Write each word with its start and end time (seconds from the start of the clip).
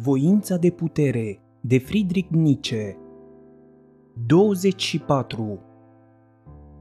Voința 0.00 0.56
de 0.56 0.70
putere 0.70 1.40
de 1.60 1.78
Friedrich 1.78 2.28
Nietzsche 2.30 2.96
24. 4.26 5.60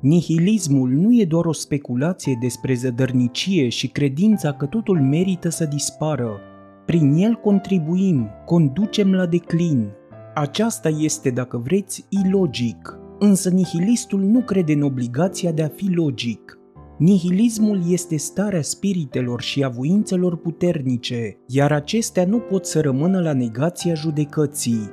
Nihilismul 0.01 0.89
nu 0.89 1.19
e 1.19 1.25
doar 1.25 1.45
o 1.45 1.51
speculație 1.51 2.37
despre 2.41 2.73
zădărnicie 2.73 3.69
și 3.69 3.87
credința 3.87 4.53
că 4.53 4.65
totul 4.65 5.01
merită 5.01 5.49
să 5.49 5.65
dispară. 5.65 6.39
Prin 6.85 7.13
el 7.13 7.33
contribuim, 7.33 8.29
conducem 8.45 9.13
la 9.13 9.25
declin. 9.25 9.91
Aceasta 10.35 10.89
este, 10.89 11.29
dacă 11.29 11.57
vreți, 11.57 12.05
ilogic. 12.09 12.99
Însă 13.19 13.49
nihilistul 13.49 14.19
nu 14.19 14.39
crede 14.41 14.73
în 14.73 14.81
obligația 14.81 15.51
de 15.51 15.63
a 15.63 15.67
fi 15.67 15.89
logic. 15.89 16.56
Nihilismul 16.97 17.81
este 17.87 18.17
starea 18.17 18.61
spiritelor 18.61 19.41
și 19.41 19.63
a 19.63 19.69
voințelor 19.69 20.37
puternice, 20.37 21.37
iar 21.47 21.71
acestea 21.71 22.25
nu 22.25 22.39
pot 22.39 22.65
să 22.65 22.81
rămână 22.81 23.21
la 23.21 23.33
negația 23.33 23.93
judecății. 23.93 24.89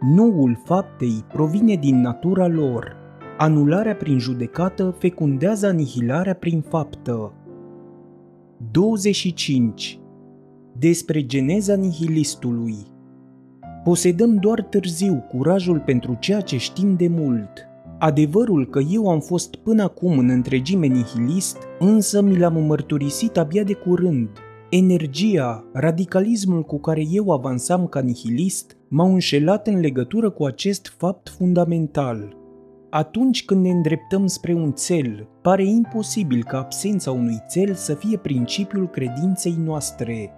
Noul 0.00 0.62
faptei 0.64 1.24
provine 1.32 1.74
din 1.74 2.00
natura 2.00 2.46
lor. 2.46 2.96
Anularea 3.38 3.94
prin 3.94 4.18
judecată 4.18 4.96
fecundează 4.98 5.66
anihilarea 5.66 6.34
prin 6.34 6.60
faptă. 6.60 7.32
25. 8.70 10.00
Despre 10.78 11.26
geneza 11.26 11.74
nihilistului 11.74 12.76
Posedăm 13.84 14.36
doar 14.36 14.62
târziu 14.62 15.24
curajul 15.28 15.80
pentru 15.80 16.16
ceea 16.20 16.40
ce 16.40 16.56
știm 16.56 16.96
de 16.96 17.08
mult– 17.08 17.50
Adevărul 17.98 18.66
că 18.66 18.80
eu 18.90 19.10
am 19.10 19.20
fost 19.20 19.54
până 19.54 19.82
acum 19.82 20.18
în 20.18 20.28
întregime 20.28 20.86
nihilist, 20.86 21.56
însă 21.78 22.22
mi 22.22 22.38
l-am 22.38 22.64
mărturisit 22.64 23.36
abia 23.36 23.62
de 23.62 23.72
curând. 23.72 24.28
Energia, 24.70 25.64
radicalismul 25.72 26.62
cu 26.62 26.78
care 26.78 27.02
eu 27.10 27.30
avansam 27.30 27.86
ca 27.86 28.00
nihilist, 28.00 28.76
m-au 28.88 29.12
înșelat 29.12 29.66
în 29.66 29.80
legătură 29.80 30.30
cu 30.30 30.44
acest 30.44 30.94
fapt 30.96 31.28
fundamental. 31.28 32.36
Atunci 32.90 33.44
când 33.44 33.64
ne 33.64 33.70
îndreptăm 33.70 34.26
spre 34.26 34.54
un 34.54 34.72
cel, 34.72 35.28
pare 35.42 35.64
imposibil 35.64 36.44
ca 36.44 36.58
absența 36.58 37.10
unui 37.10 37.42
cel 37.50 37.74
să 37.74 37.94
fie 37.94 38.16
principiul 38.16 38.88
credinței 38.88 39.56
noastre. 39.64 40.30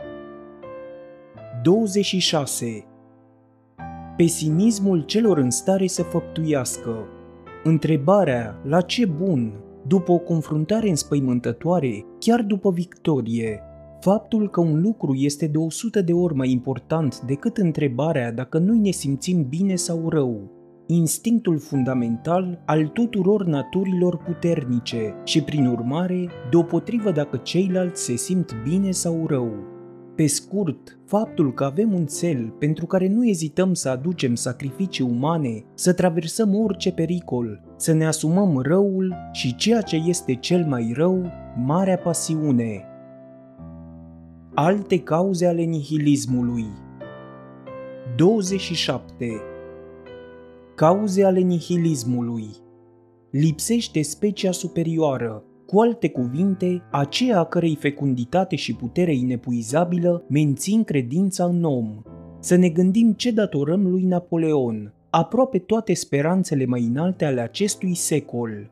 26. 1.63 2.85
Pesimismul 4.17 5.01
celor 5.01 5.39
în 5.39 5.51
stare 5.51 5.87
să 5.87 6.03
făptuiască 6.03 7.07
Întrebarea 7.65 8.61
la 8.65 8.81
ce 8.81 9.07
bun, 9.07 9.53
după 9.87 10.13
o 10.13 10.19
confruntare 10.19 10.89
înspăimântătoare, 10.89 12.05
chiar 12.19 12.43
după 12.43 12.71
victorie, 12.71 13.63
faptul 14.01 14.51
că 14.51 14.61
un 14.61 14.81
lucru 14.81 15.15
este 15.15 15.47
de 15.47 15.59
100 15.59 16.03
de 16.03 16.13
ori 16.13 16.35
mai 16.35 16.51
important 16.51 17.21
decât 17.21 17.57
întrebarea 17.57 18.33
dacă 18.33 18.59
noi 18.59 18.79
ne 18.79 18.91
simțim 18.91 19.47
bine 19.49 19.75
sau 19.75 20.09
rău, 20.09 20.51
instinctul 20.87 21.59
fundamental 21.59 22.63
al 22.67 22.87
tuturor 22.87 23.45
naturilor 23.45 24.17
puternice 24.17 25.15
și, 25.25 25.43
prin 25.43 25.67
urmare, 25.67 26.29
deopotrivă 26.51 27.11
dacă 27.11 27.37
ceilalți 27.37 28.05
se 28.05 28.17
simt 28.17 28.57
bine 28.69 28.91
sau 28.91 29.27
rău. 29.27 29.78
Pe 30.19 30.27
scurt, 30.27 30.99
faptul 31.05 31.53
că 31.53 31.65
avem 31.65 31.93
un 31.93 32.07
cel 32.07 32.55
pentru 32.59 32.87
care 32.87 33.09
nu 33.09 33.27
ezităm 33.27 33.75
să 33.75 33.89
aducem 33.89 34.35
sacrificii 34.35 35.05
umane, 35.05 35.65
să 35.75 35.93
traversăm 35.93 36.55
orice 36.55 36.93
pericol, 36.93 37.61
să 37.77 37.93
ne 37.93 38.07
asumăm 38.07 38.59
răul 38.59 39.15
și 39.33 39.57
ceea 39.57 39.81
ce 39.81 39.97
este 39.97 40.35
cel 40.35 40.65
mai 40.65 40.93
rău, 40.95 41.27
marea 41.57 41.97
pasiune. 41.97 42.85
Alte 44.55 44.99
cauze 44.99 45.47
ale 45.47 45.63
nihilismului 45.63 46.67
27. 48.17 49.27
Cauze 50.75 51.25
ale 51.25 51.41
nihilismului 51.41 52.49
Lipsește 53.31 54.03
specia 54.03 54.51
superioară, 54.51 55.43
cu 55.71 55.81
alte 55.81 56.09
cuvinte, 56.09 56.83
aceea 56.91 57.39
a 57.39 57.45
cărei 57.45 57.77
fecunditate 57.77 58.57
și 58.57 58.75
putere 58.75 59.15
inepuizabilă 59.15 60.25
mențin 60.29 60.85
credința 60.85 61.45
în 61.45 61.65
om. 61.65 62.03
Să 62.41 62.57
ne 62.57 62.69
gândim 62.69 63.13
ce 63.13 63.31
datorăm 63.31 63.87
lui 63.87 64.03
Napoleon, 64.03 64.95
aproape 65.11 65.59
toate 65.59 65.95
speranțele 65.95 66.65
mai 66.65 66.83
înalte 66.83 67.25
ale 67.25 67.41
acestui 67.41 67.95
secol. 67.95 68.71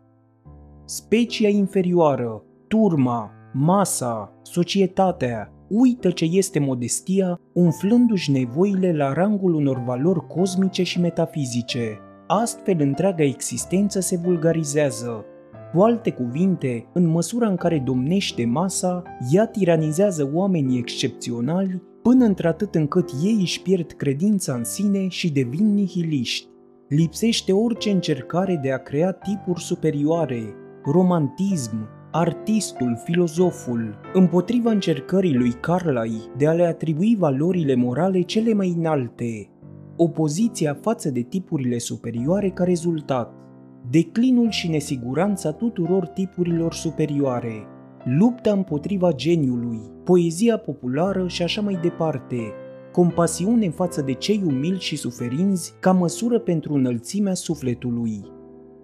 Specia 0.85 1.49
inferioară, 1.49 2.43
turma, 2.69 3.31
masa, 3.53 4.33
societatea, 4.43 5.53
uită 5.69 6.11
ce 6.11 6.25
este 6.25 6.59
modestia, 6.59 7.41
umflându-și 7.53 8.31
nevoile 8.31 8.93
la 8.93 9.13
rangul 9.13 9.55
unor 9.55 9.83
valori 9.85 10.27
cosmice 10.27 10.83
și 10.83 11.01
metafizice. 11.01 11.99
Astfel, 12.27 12.77
întreaga 12.81 13.23
existență 13.23 14.01
se 14.01 14.17
vulgarizează, 14.17 15.25
cu 15.73 15.83
alte 15.83 16.11
cuvinte, 16.11 16.87
în 16.93 17.07
măsura 17.07 17.49
în 17.49 17.57
care 17.57 17.83
domnește 17.85 18.45
masa, 18.45 19.03
ea 19.31 19.47
tiranizează 19.47 20.31
oamenii 20.35 20.79
excepționali 20.79 21.83
până 22.03 22.25
într-atât 22.25 22.75
încât 22.75 23.11
ei 23.25 23.39
își 23.41 23.63
pierd 23.63 23.93
credința 23.93 24.55
în 24.55 24.65
sine 24.65 25.09
și 25.09 25.33
devin 25.33 25.75
nihiliști. 25.75 26.49
Lipsește 26.89 27.53
orice 27.53 27.91
încercare 27.91 28.59
de 28.63 28.73
a 28.73 28.79
crea 28.79 29.13
tipuri 29.13 29.61
superioare, 29.61 30.55
romantism, 30.85 31.89
artistul, 32.11 33.01
filozoful, 33.05 34.01
împotriva 34.13 34.71
încercării 34.71 35.35
lui 35.35 35.53
Carlyle 35.53 36.23
de 36.37 36.47
a 36.47 36.53
le 36.53 36.65
atribui 36.65 37.17
valorile 37.19 37.75
morale 37.75 38.21
cele 38.21 38.55
mai 38.55 38.75
înalte, 38.79 39.51
opoziția 39.97 40.79
față 40.81 41.11
de 41.11 41.21
tipurile 41.21 41.79
superioare 41.79 42.49
ca 42.49 42.65
rezultat 42.65 43.46
declinul 43.91 44.51
și 44.51 44.69
nesiguranța 44.69 45.53
tuturor 45.53 46.07
tipurilor 46.07 46.75
superioare, 46.75 47.67
lupta 48.05 48.53
împotriva 48.53 49.13
geniului, 49.13 49.81
poezia 50.05 50.57
populară 50.57 51.29
și 51.29 51.43
așa 51.43 51.61
mai 51.61 51.79
departe, 51.83 52.53
compasiune 52.93 53.71
față 53.71 54.03
de 54.03 54.13
cei 54.13 54.43
umili 54.47 54.81
și 54.81 54.97
suferinzi 54.97 55.75
ca 55.81 55.93
măsură 55.93 56.39
pentru 56.39 56.75
înălțimea 56.75 57.35
sufletului. 57.35 58.25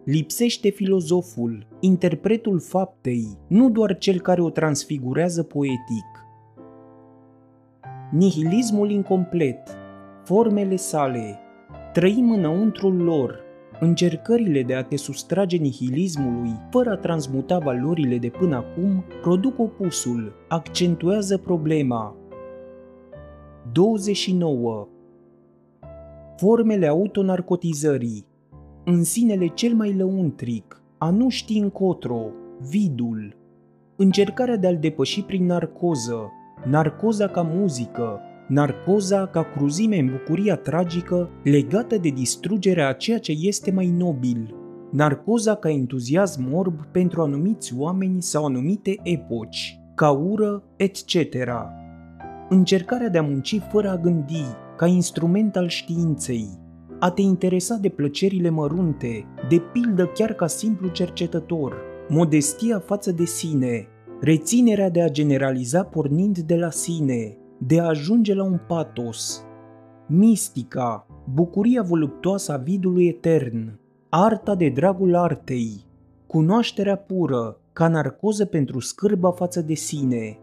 Lipsește 0.05 0.69
filozoful, 0.69 1.67
interpretul 1.81 2.61
faptei, 2.61 3.27
nu 3.49 3.71
doar 3.71 3.99
cel 3.99 4.21
care 4.21 4.43
o 4.43 4.51
transfigurează 4.51 5.43
poetic. 5.43 6.05
Nihilismul 8.11 8.91
incomplet, 8.91 9.77
formele 10.25 10.77
sale, 10.77 11.39
trăim 11.93 12.31
înăuntrul 12.31 12.97
lor, 12.97 13.42
Încercările 13.85 14.63
de 14.63 14.75
a 14.75 14.83
te 14.83 14.97
sustrage 14.97 15.57
nihilismului 15.57 16.53
fără 16.71 16.91
a 16.91 16.97
transmuta 16.97 17.59
valorile 17.59 18.19
de 18.19 18.29
până 18.29 18.57
acum 18.57 19.05
produc 19.21 19.59
opusul, 19.59 20.33
accentuează 20.49 21.39
problema. 21.39 22.17
29. 23.73 24.89
Formele 26.37 26.87
autonarcotizării 26.87 28.27
În 28.85 29.05
sinele 29.05 29.47
cel 29.47 29.75
mai 29.75 29.95
lăuntric, 29.95 30.83
a 30.99 31.11
nu 31.11 31.29
ști 31.29 31.59
încotro, 31.59 32.27
vidul. 32.71 33.37
Încercarea 33.97 34.57
de 34.57 34.67
a-l 34.67 34.79
depăși 34.81 35.23
prin 35.23 35.47
narcoză, 35.47 36.31
narcoza 36.65 37.27
ca 37.27 37.43
muzică, 37.43 38.21
narcoza 38.53 39.27
ca 39.27 39.43
cruzime 39.43 39.99
în 39.99 40.07
bucuria 40.07 40.57
tragică 40.57 41.31
legată 41.43 41.97
de 41.97 42.09
distrugerea 42.09 42.89
a 42.89 42.93
ceea 42.93 43.19
ce 43.19 43.33
este 43.41 43.71
mai 43.71 43.87
nobil, 43.87 44.55
narcoza 44.91 45.55
ca 45.55 45.71
entuziasm 45.71 46.55
orb 46.55 46.87
pentru 46.91 47.23
anumiți 47.23 47.75
oameni 47.77 48.23
sau 48.23 48.45
anumite 48.45 49.01
epoci, 49.03 49.79
ca 49.95 50.11
ură, 50.11 50.63
etc. 50.77 51.15
Încercarea 52.49 53.09
de 53.09 53.19
a 53.19 53.23
munci 53.23 53.61
fără 53.71 53.91
a 53.91 53.97
gândi, 53.97 54.45
ca 54.77 54.87
instrument 54.87 55.57
al 55.57 55.69
științei, 55.69 56.49
a 56.99 57.11
te 57.11 57.23
interesa 57.23 57.77
de 57.77 57.89
plăcerile 57.89 58.49
mărunte, 58.49 59.27
de 59.49 59.59
pildă 59.73 60.07
chiar 60.07 60.33
ca 60.33 60.47
simplu 60.47 60.89
cercetător, 60.89 61.77
modestia 62.09 62.79
față 62.79 63.13
de 63.13 63.25
sine, 63.25 63.87
reținerea 64.21 64.91
de 64.91 65.03
a 65.03 65.11
generaliza 65.11 65.83
pornind 65.83 66.39
de 66.39 66.57
la 66.57 66.71
sine, 66.71 67.37
de 67.67 67.81
a 67.81 67.87
ajunge 67.87 68.35
la 68.35 68.45
un 68.45 68.61
patos, 68.67 69.45
mistica, 70.07 71.07
bucuria 71.35 71.83
voluptoasă 71.83 72.53
a 72.53 72.57
vidului 72.57 73.07
etern, 73.07 73.79
arta 74.09 74.55
de 74.55 74.69
dragul 74.69 75.17
artei, 75.17 75.85
cunoașterea 76.27 76.97
pură, 76.97 77.57
ca 77.73 77.89
narcoză 77.89 78.45
pentru 78.45 78.81
scârba 78.81 79.31
față 79.31 79.61
de 79.61 79.75
sine, 79.75 80.39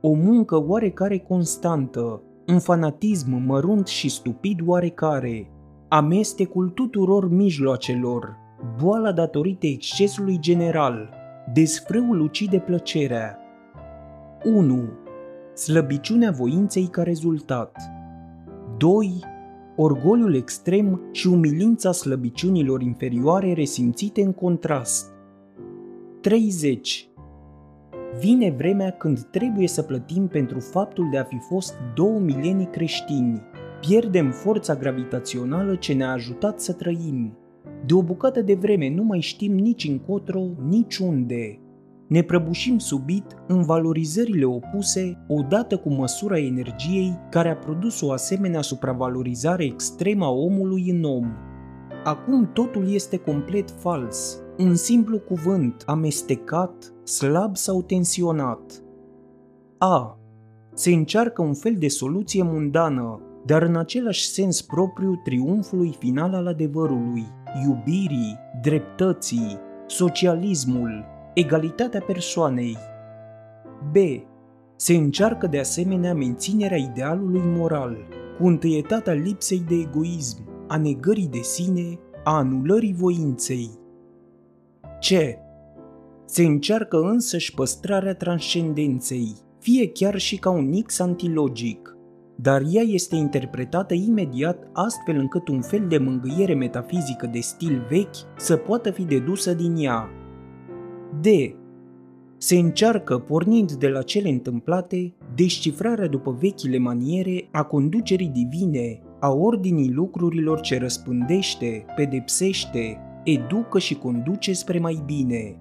o 0.00 0.12
muncă 0.12 0.64
oarecare 0.66 1.18
constantă, 1.18 2.22
un 2.46 2.58
fanatism 2.58 3.42
mărunt 3.46 3.86
și 3.86 4.08
stupid 4.08 4.60
oarecare, 4.66 5.50
amestecul 5.88 6.68
tuturor 6.68 7.30
mijloacelor, 7.30 8.36
boala 8.82 9.12
datorită 9.12 9.66
excesului 9.66 10.38
general, 10.38 11.10
desfrâul 11.52 12.20
ucide 12.20 12.58
plăcerea. 12.58 13.38
1 14.44 14.88
slăbiciunea 15.60 16.30
voinței 16.30 16.86
ca 16.86 17.02
rezultat. 17.02 17.80
2. 18.78 19.24
Orgoliul 19.76 20.34
extrem 20.34 21.00
și 21.12 21.26
umilința 21.26 21.92
slăbiciunilor 21.92 22.82
inferioare 22.82 23.52
resimțite 23.52 24.22
în 24.22 24.32
contrast. 24.32 25.10
30. 26.20 27.08
Vine 28.20 28.50
vremea 28.50 28.90
când 28.90 29.20
trebuie 29.20 29.68
să 29.68 29.82
plătim 29.82 30.26
pentru 30.26 30.58
faptul 30.58 31.08
de 31.10 31.18
a 31.18 31.24
fi 31.24 31.38
fost 31.48 31.74
două 31.94 32.18
milenii 32.18 32.70
creștini. 32.70 33.40
Pierdem 33.80 34.30
forța 34.30 34.74
gravitațională 34.74 35.74
ce 35.74 35.92
ne-a 35.92 36.12
ajutat 36.12 36.60
să 36.60 36.72
trăim. 36.72 37.38
De 37.86 37.94
o 37.94 38.02
bucată 38.02 38.42
de 38.42 38.54
vreme 38.54 38.94
nu 38.94 39.02
mai 39.02 39.20
știm 39.20 39.54
nici 39.54 39.88
încotro, 39.88 40.42
nici 40.68 40.96
unde. 40.96 41.58
Ne 42.10 42.22
prăbușim 42.22 42.78
subit 42.78 43.24
în 43.46 43.62
valorizările 43.62 44.44
opuse 44.44 45.18
odată 45.28 45.76
cu 45.76 45.90
măsura 45.90 46.38
energiei 46.38 47.18
care 47.30 47.50
a 47.50 47.56
produs 47.56 48.00
o 48.00 48.12
asemenea 48.12 48.60
supravalorizare 48.60 49.64
extremă 49.64 50.24
a 50.24 50.30
omului 50.30 50.90
în 50.90 51.04
om. 51.04 51.26
Acum 52.04 52.52
totul 52.52 52.92
este 52.92 53.16
complet 53.16 53.70
fals, 53.70 54.42
un 54.58 54.74
simplu 54.74 55.18
cuvânt 55.18 55.82
amestecat, 55.86 56.92
slab 57.04 57.56
sau 57.56 57.82
tensionat. 57.82 58.82
A. 59.78 60.18
Se 60.74 60.92
încearcă 60.92 61.42
un 61.42 61.54
fel 61.54 61.74
de 61.78 61.88
soluție 61.88 62.42
mundană, 62.42 63.20
dar 63.46 63.62
în 63.62 63.76
același 63.76 64.26
sens 64.26 64.62
propriu 64.62 65.20
triumfului 65.24 65.96
final 65.98 66.34
al 66.34 66.46
adevărului, 66.46 67.24
iubirii, 67.64 68.38
dreptății, 68.62 69.58
socialismul, 69.86 71.18
egalitatea 71.34 72.00
persoanei. 72.00 72.76
B. 73.92 73.96
Se 74.76 74.94
încearcă 74.94 75.46
de 75.46 75.58
asemenea 75.58 76.14
menținerea 76.14 76.78
idealului 76.78 77.42
moral, 77.44 77.96
cu 78.38 78.46
întâietatea 78.46 79.12
lipsei 79.12 79.64
de 79.68 79.74
egoism, 79.74 80.64
a 80.68 80.76
negării 80.76 81.28
de 81.28 81.40
sine, 81.40 81.98
a 82.24 82.36
anulării 82.36 82.94
voinței. 82.94 83.70
C. 84.80 85.08
Se 86.24 86.42
încearcă 86.42 87.00
însăși 87.00 87.54
păstrarea 87.54 88.14
transcendenței, 88.14 89.34
fie 89.58 89.90
chiar 89.90 90.18
și 90.18 90.36
ca 90.36 90.50
un 90.50 90.68
nix 90.68 90.98
antilogic, 90.98 91.96
dar 92.36 92.62
ea 92.70 92.82
este 92.82 93.16
interpretată 93.16 93.94
imediat 93.94 94.68
astfel 94.72 95.16
încât 95.16 95.48
un 95.48 95.60
fel 95.60 95.86
de 95.88 95.98
mângâiere 95.98 96.54
metafizică 96.54 97.26
de 97.26 97.40
stil 97.40 97.86
vechi 97.88 98.16
să 98.36 98.56
poată 98.56 98.90
fi 98.90 99.02
dedusă 99.02 99.54
din 99.54 99.76
ea. 99.76 100.10
D. 101.20 101.26
Se 102.36 102.56
încearcă, 102.56 103.18
pornind 103.18 103.72
de 103.72 103.88
la 103.88 104.02
cele 104.02 104.28
întâmplate, 104.28 105.14
descifrarea 105.34 106.06
după 106.06 106.36
vechile 106.40 106.78
maniere 106.78 107.48
a 107.52 107.62
conducerii 107.62 108.28
divine, 108.28 109.02
a 109.20 109.30
ordinii 109.30 109.92
lucrurilor 109.92 110.60
ce 110.60 110.78
răspândește, 110.78 111.84
pedepsește, 111.96 112.98
educă 113.24 113.78
și 113.78 113.94
conduce 113.94 114.52
spre 114.52 114.78
mai 114.78 115.02
bine. 115.06 115.58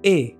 E. 0.00 0.32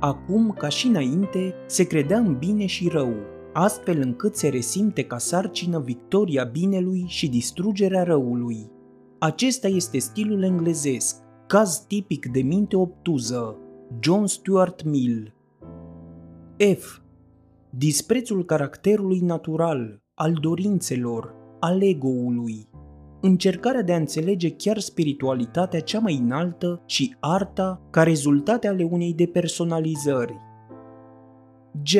Acum, 0.00 0.54
ca 0.58 0.68
și 0.68 0.86
înainte, 0.86 1.54
se 1.66 1.84
credea 1.84 2.18
în 2.18 2.36
bine 2.38 2.66
și 2.66 2.88
rău, 2.88 3.14
astfel 3.52 4.00
încât 4.00 4.36
se 4.36 4.48
resimte 4.48 5.02
ca 5.02 5.18
sarcină 5.18 5.80
victoria 5.80 6.44
binelui 6.44 7.04
și 7.06 7.28
distrugerea 7.28 8.02
răului. 8.02 8.70
Acesta 9.18 9.68
este 9.68 9.98
stilul 9.98 10.42
englezesc, 10.42 11.16
caz 11.48 11.84
tipic 11.86 12.26
de 12.26 12.40
minte 12.40 12.76
obtuză, 12.76 13.56
John 14.00 14.24
Stuart 14.24 14.84
Mill. 14.84 15.34
F. 16.78 17.00
Disprețul 17.70 18.44
caracterului 18.44 19.18
natural, 19.18 20.02
al 20.14 20.32
dorințelor, 20.32 21.34
al 21.60 21.82
ego-ului. 21.82 22.68
Încercarea 23.20 23.82
de 23.82 23.92
a 23.92 23.96
înțelege 23.96 24.50
chiar 24.50 24.78
spiritualitatea 24.78 25.80
cea 25.80 25.98
mai 25.98 26.16
înaltă 26.16 26.82
și 26.86 27.16
arta 27.20 27.80
ca 27.90 28.02
rezultate 28.02 28.68
ale 28.68 28.88
unei 28.90 29.14
depersonalizări. 29.14 30.36
G 31.82 31.96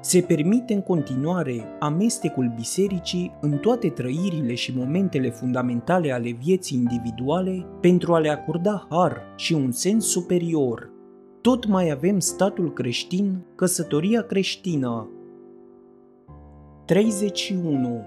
se 0.00 0.20
permite 0.20 0.74
în 0.74 0.82
continuare 0.82 1.64
amestecul 1.78 2.52
bisericii 2.56 3.36
în 3.40 3.58
toate 3.58 3.88
trăirile 3.88 4.54
și 4.54 4.76
momentele 4.76 5.30
fundamentale 5.30 6.12
ale 6.12 6.30
vieții 6.30 6.76
individuale 6.76 7.66
pentru 7.80 8.14
a 8.14 8.18
le 8.18 8.28
acorda 8.28 8.86
har 8.90 9.22
și 9.36 9.52
un 9.52 9.70
sens 9.70 10.06
superior. 10.06 10.90
Tot 11.40 11.66
mai 11.66 11.90
avem 11.90 12.18
statul 12.18 12.72
creștin, 12.72 13.44
căsătoria 13.54 14.22
creștină. 14.22 15.08
31. 16.84 18.06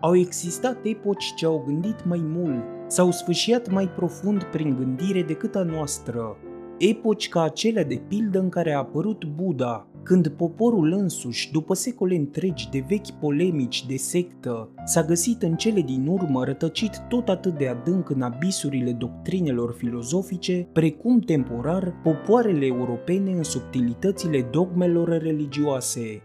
Au 0.00 0.16
existat 0.16 0.76
epoci 0.82 1.34
ce 1.36 1.46
au 1.46 1.62
gândit 1.66 2.04
mai 2.04 2.20
mult, 2.22 2.64
s-au 2.86 3.10
sfâșiat 3.10 3.70
mai 3.70 3.88
profund 3.88 4.42
prin 4.42 4.76
gândire 4.76 5.22
decât 5.22 5.54
a 5.54 5.62
noastră. 5.62 6.36
Epoci 6.78 7.28
ca 7.28 7.42
acelea 7.42 7.84
de 7.84 8.02
pildă 8.08 8.38
în 8.38 8.48
care 8.48 8.72
a 8.72 8.78
apărut 8.78 9.24
Buddha, 9.24 9.86
când 10.02 10.28
poporul 10.28 10.92
însuși, 10.92 11.52
după 11.52 11.74
secole 11.74 12.14
întregi 12.14 12.68
de 12.70 12.84
vechi 12.88 13.10
polemici 13.10 13.86
de 13.86 13.96
sectă, 13.96 14.70
s-a 14.84 15.02
găsit 15.02 15.42
în 15.42 15.54
cele 15.54 15.80
din 15.80 16.06
urmă 16.06 16.44
rătăcit 16.44 16.98
tot 17.08 17.28
atât 17.28 17.58
de 17.58 17.68
adânc 17.68 18.10
în 18.10 18.22
abisurile 18.22 18.92
doctrinelor 18.92 19.74
filozofice, 19.78 20.68
precum 20.72 21.18
temporar 21.18 22.00
popoarele 22.02 22.66
europene 22.66 23.32
în 23.32 23.42
subtilitățile 23.42 24.48
dogmelor 24.50 25.08
religioase. 25.08 26.22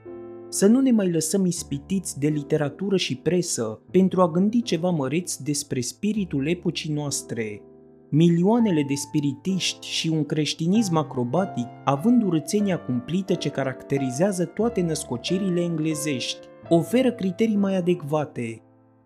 Să 0.50 0.68
nu 0.68 0.80
ne 0.80 0.92
mai 0.92 1.12
lăsăm 1.12 1.46
ispitiți 1.46 2.20
de 2.20 2.28
literatură 2.28 2.98
și 2.98 3.18
presă 3.18 3.82
pentru 3.92 4.22
a 4.22 4.32
gândi 4.32 4.62
ceva 4.62 4.90
măreți 4.90 5.44
despre 5.44 5.80
spiritul 5.80 6.48
epocii 6.48 6.94
noastre, 6.94 7.62
milioanele 8.10 8.84
de 8.88 8.94
spiritiști 8.94 9.88
și 9.88 10.10
un 10.10 10.26
creștinism 10.26 10.96
acrobatic, 10.96 11.68
având 11.84 12.24
urățenia 12.24 12.80
cumplită 12.80 13.34
ce 13.34 13.50
caracterizează 13.50 14.46
toate 14.46 14.82
născocirile 14.82 15.62
englezești, 15.62 16.48
oferă 16.70 17.12
criterii 17.12 17.56
mai 17.56 17.76
adecvate. 17.76 18.62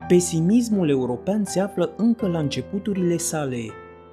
Pesimismul 0.08 0.90
european 0.90 1.44
se 1.44 1.60
află 1.60 1.94
încă 1.98 2.28
la 2.28 2.40
începuturile 2.40 3.18
sale, 3.18 3.62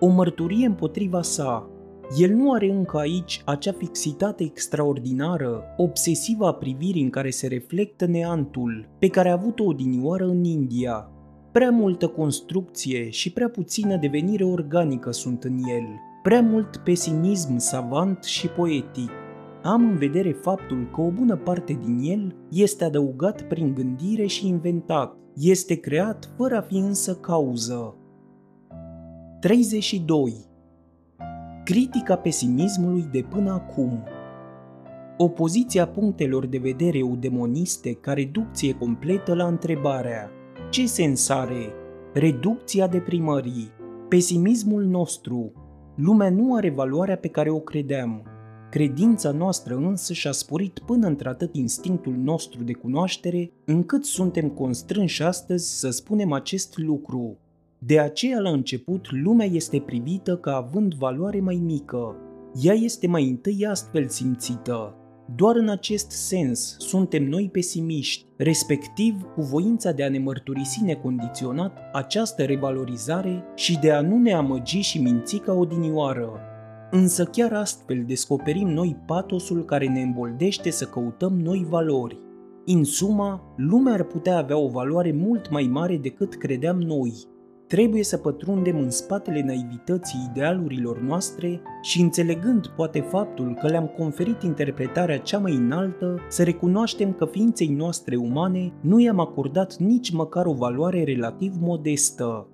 o 0.01 0.07
mărturie 0.07 0.67
împotriva 0.67 1.23
sa. 1.23 1.71
El 2.19 2.35
nu 2.35 2.53
are 2.53 2.71
încă 2.71 2.99
aici 2.99 3.43
acea 3.45 3.73
fixitate 3.73 4.45
extraordinară, 4.45 5.63
obsesivă 5.77 6.47
a 6.47 6.53
privirii 6.53 7.03
în 7.03 7.11
care 7.11 7.31
se 7.31 7.47
reflectă 7.47 8.07
neantul, 8.07 8.89
pe 8.99 9.09
care 9.09 9.29
a 9.29 9.33
avut-o 9.33 9.65
odinioară 9.65 10.25
în 10.25 10.45
India, 10.45 11.11
Prea 11.59 11.71
multă 11.71 12.09
construcție 12.09 13.11
și 13.11 13.33
prea 13.33 13.49
puțină 13.49 13.97
devenire 13.97 14.45
organică 14.45 15.11
sunt 15.11 15.45
în 15.45 15.59
el, 15.59 15.85
prea 16.23 16.43
mult 16.43 16.77
pesimism 16.77 17.57
savant 17.57 18.25
și 18.25 18.49
poetic. 18.49 19.11
Am 19.63 19.89
în 19.89 19.97
vedere 19.97 20.33
faptul 20.33 20.91
că 20.95 21.01
o 21.01 21.11
bună 21.11 21.37
parte 21.37 21.79
din 21.85 21.99
el 21.99 22.37
este 22.51 22.85
adăugat 22.85 23.43
prin 23.43 23.75
gândire 23.75 24.27
și 24.27 24.47
inventat, 24.47 25.17
este 25.35 25.75
creat 25.75 26.31
fără 26.37 26.57
a 26.57 26.61
fi 26.61 26.77
însă 26.77 27.15
cauză. 27.15 27.97
32. 29.41 30.35
Critica 31.65 32.17
pesimismului 32.17 33.09
de 33.13 33.27
până 33.31 33.53
acum 33.53 34.03
Opoziția 35.17 35.89
punctelor 35.89 36.47
de 36.47 36.59
vedere 36.59 36.99
eudemoniste 36.99 37.93
ca 37.93 38.13
reducție 38.13 38.73
completă 38.73 39.35
la 39.35 39.47
întrebarea 39.47 40.33
ce 40.71 40.87
sens 40.87 41.29
are? 41.29 41.73
Reducția 42.13 42.87
deprimării, 42.87 43.71
pesimismul 44.09 44.85
nostru. 44.85 45.53
Lumea 45.95 46.31
nu 46.31 46.55
are 46.55 46.71
valoarea 46.71 47.17
pe 47.17 47.29
care 47.29 47.51
o 47.51 47.59
credeam. 47.59 48.23
Credința 48.71 49.31
noastră 49.31 49.77
însă 49.77 50.13
și-a 50.13 50.33
sporit 50.33 50.79
până 50.79 51.07
într-atât 51.07 51.55
instinctul 51.55 52.13
nostru 52.13 52.65
de 52.65 52.73
cunoaștere, 52.73 53.51
încât 53.65 54.05
suntem 54.05 54.49
constrânși 54.49 55.23
astăzi 55.23 55.79
să 55.79 55.91
spunem 55.91 56.33
acest 56.33 56.79
lucru. 56.79 57.39
De 57.79 58.01
aceea, 58.01 58.39
la 58.39 58.51
început, 58.51 59.07
lumea 59.11 59.47
este 59.47 59.81
privită 59.81 60.37
ca 60.37 60.57
având 60.57 60.95
valoare 60.95 61.41
mai 61.41 61.61
mică. 61.65 62.17
Ea 62.63 62.75
este 62.75 63.07
mai 63.07 63.29
întâi 63.29 63.67
astfel 63.67 64.09
simțită, 64.09 64.95
doar 65.35 65.57
în 65.57 65.69
acest 65.69 66.11
sens 66.11 66.77
suntem 66.79 67.25
noi 67.25 67.49
pesimiști, 67.53 68.27
respectiv 68.37 69.23
cu 69.35 69.41
voința 69.41 69.93
de 69.93 70.05
a 70.05 70.09
ne 70.09 70.19
mărturisi 70.19 70.85
necondiționat 70.85 71.79
această 71.93 72.43
revalorizare 72.43 73.45
și 73.55 73.79
de 73.79 73.93
a 73.93 74.01
nu 74.01 74.19
ne 74.19 74.33
amăgi 74.33 74.81
și 74.81 75.03
minți 75.03 75.37
ca 75.37 75.53
odinioară. 75.53 76.41
Însă 76.91 77.25
chiar 77.25 77.53
astfel 77.53 78.05
descoperim 78.07 78.69
noi 78.69 78.97
patosul 79.07 79.65
care 79.65 79.87
ne 79.87 80.01
îmboldește 80.01 80.71
să 80.71 80.85
căutăm 80.85 81.41
noi 81.41 81.67
valori. 81.69 82.19
În 82.67 82.85
suma, 82.85 83.55
lumea 83.57 83.93
ar 83.93 84.03
putea 84.03 84.37
avea 84.37 84.57
o 84.57 84.69
valoare 84.69 85.13
mult 85.13 85.51
mai 85.51 85.69
mare 85.73 85.97
decât 85.97 86.35
credeam 86.35 86.81
noi. 86.81 87.15
Trebuie 87.69 88.03
să 88.03 88.17
pătrundem 88.17 88.79
în 88.79 88.91
spatele 88.91 89.43
naivității 89.43 90.29
idealurilor 90.31 91.01
noastre 91.01 91.61
și 91.83 92.01
înțelegând 92.01 92.67
poate 92.67 93.01
faptul 93.01 93.57
că 93.61 93.69
le-am 93.69 93.87
conferit 93.87 94.43
interpretarea 94.43 95.19
cea 95.19 95.39
mai 95.39 95.55
înaltă, 95.55 96.17
să 96.29 96.43
recunoaștem 96.43 97.13
că 97.13 97.25
ființei 97.25 97.69
noastre 97.69 98.17
umane 98.17 98.73
nu 98.81 99.01
i-am 99.01 99.21
acordat 99.21 99.77
nici 99.77 100.11
măcar 100.11 100.47
o 100.47 100.53
valoare 100.53 101.05
relativ 101.05 101.55
modestă. 101.61 102.49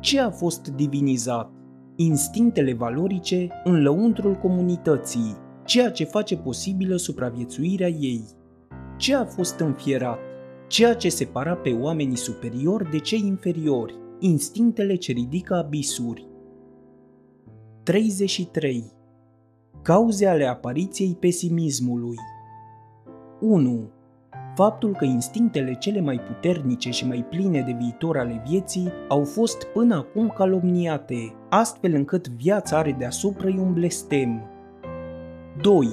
Ce 0.00 0.20
a 0.20 0.30
fost 0.30 0.68
divinizat? 0.68 1.50
Instinctele 1.96 2.72
valorice 2.72 3.48
în 3.64 3.82
lăuntrul 3.82 4.34
comunității, 4.34 5.36
ceea 5.64 5.90
ce 5.90 6.04
face 6.04 6.36
posibilă 6.36 6.96
supraviețuirea 6.96 7.88
ei. 7.88 8.24
Ce 8.96 9.14
a 9.14 9.24
fost 9.24 9.58
înfierat? 9.58 10.18
Ceea 10.66 10.94
ce 10.94 11.08
separa 11.08 11.54
pe 11.54 11.70
oamenii 11.80 12.16
superiori 12.16 12.90
de 12.90 12.98
cei 12.98 13.22
inferiori, 13.26 13.94
instinctele 14.24 14.94
ce 14.94 15.12
ridică 15.12 15.54
abisuri. 15.54 16.26
33. 17.82 18.84
Cauze 19.82 20.26
ale 20.26 20.46
apariției 20.46 21.16
pesimismului 21.20 22.16
1. 23.40 23.90
Faptul 24.54 24.92
că 24.92 25.04
instinctele 25.04 25.74
cele 25.74 26.00
mai 26.00 26.20
puternice 26.20 26.90
și 26.90 27.06
mai 27.06 27.24
pline 27.24 27.60
de 27.60 27.76
viitor 27.78 28.18
ale 28.18 28.42
vieții 28.48 28.92
au 29.08 29.24
fost 29.24 29.64
până 29.64 29.94
acum 29.94 30.28
calomniate, 30.36 31.34
astfel 31.48 31.94
încât 31.94 32.28
viața 32.28 32.78
are 32.78 32.92
deasupra 32.98 33.48
un 33.48 33.72
blestem. 33.72 34.42
2 35.62 35.88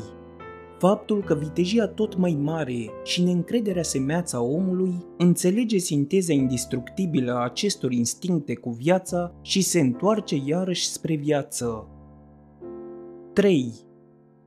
Faptul 0.80 1.24
că 1.24 1.36
vitejia 1.36 1.88
tot 1.88 2.18
mai 2.18 2.38
mare 2.42 2.90
și 3.04 3.24
neîncrederea 3.24 3.84
semeața 3.84 4.42
omului 4.42 5.06
înțelege 5.18 5.78
sinteza 5.78 6.34
indestructibilă 6.34 7.34
a 7.34 7.44
acestor 7.44 7.92
instincte 7.92 8.54
cu 8.56 8.70
viața 8.70 9.36
și 9.42 9.62
se 9.62 9.80
întoarce 9.80 10.42
iarăși 10.46 10.88
spre 10.88 11.16
viață. 11.16 11.88
3. 13.34 13.74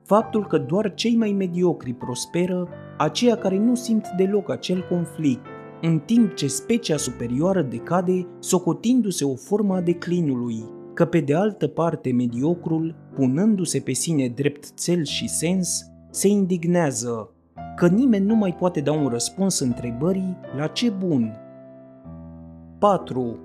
Faptul 0.05 0.47
că 0.47 0.59
doar 0.59 0.95
cei 0.95 1.17
mai 1.17 1.33
mediocri 1.33 1.93
prosperă, 1.93 2.69
aceia 2.99 3.37
care 3.37 3.59
nu 3.59 3.75
simt 3.75 4.07
deloc 4.17 4.51
acel 4.51 4.87
conflict, 4.89 5.47
în 5.81 5.99
timp 5.99 6.35
ce 6.35 6.47
specia 6.47 6.97
superioară 6.97 7.62
decade, 7.62 8.27
socotindu-se 8.39 9.25
o 9.25 9.35
formă 9.35 9.75
a 9.75 9.81
declinului, 9.81 10.65
că 10.95 11.05
pe 11.05 11.21
de 11.21 11.35
altă 11.35 11.67
parte 11.67 12.12
mediocrul, 12.12 12.95
punându-se 13.15 13.81
pe 13.81 13.93
sine 13.93 14.29
drept 14.29 14.81
cel 14.81 15.05
și 15.05 15.29
sens, 15.29 15.91
se 16.12 16.28
indignează 16.28 17.31
că 17.76 17.88
nimeni 17.88 18.26
nu 18.26 18.35
mai 18.35 18.54
poate 18.54 18.81
da 18.81 18.92
un 18.92 19.09
răspuns 19.09 19.59
întrebării 19.59 20.37
la 20.57 20.66
ce 20.66 20.90
bun. 20.90 21.37
4. 22.78 23.38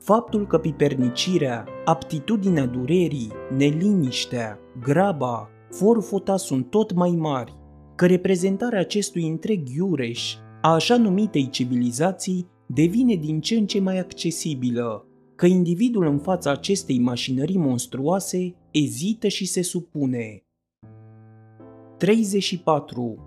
Faptul 0.00 0.46
că 0.46 0.58
pipernicirea, 0.58 1.64
aptitudinea 1.84 2.66
durerii, 2.66 3.32
neliniștea, 3.56 4.58
graba, 4.80 5.48
forfota 5.70 6.36
sunt 6.36 6.70
tot 6.70 6.92
mai 6.92 7.10
mari, 7.10 7.56
că 7.94 8.06
reprezentarea 8.06 8.80
acestui 8.80 9.28
întreg 9.28 9.68
iureș 9.68 10.36
a 10.60 10.72
așa 10.72 10.96
numitei 10.96 11.48
civilizații 11.48 12.46
devine 12.66 13.14
din 13.14 13.40
ce 13.40 13.54
în 13.54 13.66
ce 13.66 13.80
mai 13.80 13.98
accesibilă, 13.98 15.06
că 15.34 15.46
individul 15.46 16.06
în 16.06 16.18
fața 16.18 16.50
acestei 16.50 16.98
mașinării 16.98 17.58
monstruoase 17.58 18.54
ezită 18.70 19.28
și 19.28 19.46
se 19.46 19.62
supune. 19.62 20.45
34. 21.98 23.18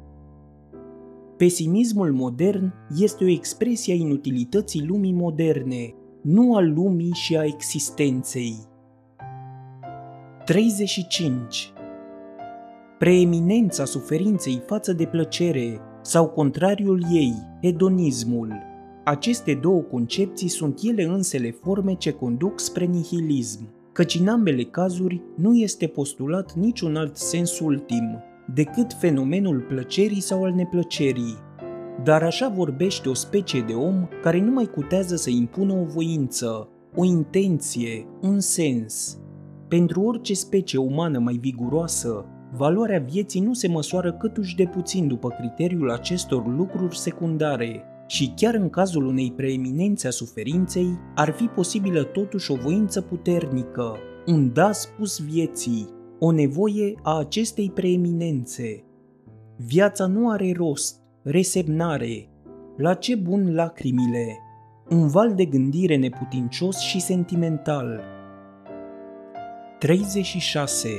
Pesimismul 1.38 2.12
modern 2.12 2.74
este 2.98 3.24
o 3.24 3.28
expresie 3.28 3.94
a 3.94 3.96
inutilității 3.96 4.86
lumii 4.86 5.14
moderne, 5.14 5.94
nu 6.22 6.56
a 6.56 6.62
lumii 6.62 7.12
și 7.14 7.38
a 7.38 7.44
existenței. 7.44 8.56
35. 10.46 11.74
Preeminența 13.00 13.86
suferinței 13.86 14.62
față 14.66 14.94
de 14.94 15.06
plăcere 15.06 15.80
sau 16.02 16.28
contrariul 16.28 17.06
ei, 17.12 17.34
hedonismul. 17.62 18.54
Aceste 19.04 19.54
două 19.54 19.82
concepții 19.82 20.50
sunt 20.50 20.80
ele 20.84 21.04
însele 21.04 21.52
forme 21.52 21.94
ce 21.94 22.12
conduc 22.12 22.60
spre 22.60 22.86
nihilism, 22.86 23.70
căci 23.92 24.20
în 24.20 24.28
ambele 24.28 24.64
cazuri 24.64 25.22
nu 25.36 25.56
este 25.56 25.88
postulat 25.88 26.54
niciun 26.54 26.96
alt 26.96 27.18
sens 27.18 27.60
ultim, 27.60 28.24
decât 28.54 28.94
fenomenul 28.94 29.60
plăcerii 29.60 30.22
sau 30.22 30.44
al 30.44 30.52
neplăcerii. 30.52 31.38
Dar 32.04 32.24
așa 32.24 32.48
vorbește 32.48 33.10
o 33.10 33.14
specie 33.14 33.62
de 33.62 33.74
om 33.74 34.08
care 34.22 34.42
nu 34.42 34.52
mai 34.52 34.66
cutează 34.66 35.16
să 35.16 35.30
impună 35.30 35.74
o 35.74 35.84
voință, 35.84 36.70
o 36.96 37.04
intenție, 37.04 38.08
un 38.22 38.40
sens. 38.40 39.20
Pentru 39.68 40.02
orice 40.02 40.34
specie 40.34 40.80
umană 40.80 41.20
mai 41.20 41.38
viguroasă, 41.42 42.26
valoarea 42.58 43.00
vieții 43.00 43.42
nu 43.42 43.54
se 43.54 43.68
măsoară 43.68 44.14
câtuși 44.14 44.56
de 44.56 44.66
puțin 44.66 45.08
după 45.08 45.30
criteriul 45.30 45.92
acestor 45.92 46.48
lucruri 46.58 46.98
secundare, 46.98 47.84
și 48.08 48.34
chiar 48.36 48.54
în 48.54 48.70
cazul 48.70 49.06
unei 49.06 49.34
preeminențe 49.36 50.08
a 50.08 50.12
suferinței, 50.12 51.00
ar 51.16 51.32
fi 51.32 51.44
posibilă 51.44 52.04
totuși 52.04 52.52
o 52.52 52.56
voință 52.56 53.02
puternică, 53.02 53.96
un 54.26 54.54
da 54.54 54.72
spus 54.72 55.20
vieții, 55.20 55.88
o 56.20 56.32
nevoie 56.32 56.94
a 57.04 57.18
acestei 57.18 57.72
preeminențe. 57.72 58.84
Viața 59.58 60.06
nu 60.06 60.30
are 60.30 60.54
rost, 60.56 61.02
resemnare. 61.24 62.30
La 62.78 62.94
ce 62.94 63.16
bun 63.16 63.54
lacrimile? 63.54 64.38
Un 64.90 65.08
val 65.08 65.36
de 65.36 65.46
gândire 65.46 65.96
neputincios 65.96 66.80
și 66.80 67.02
sentimental. 67.02 68.02
36. 69.80 70.90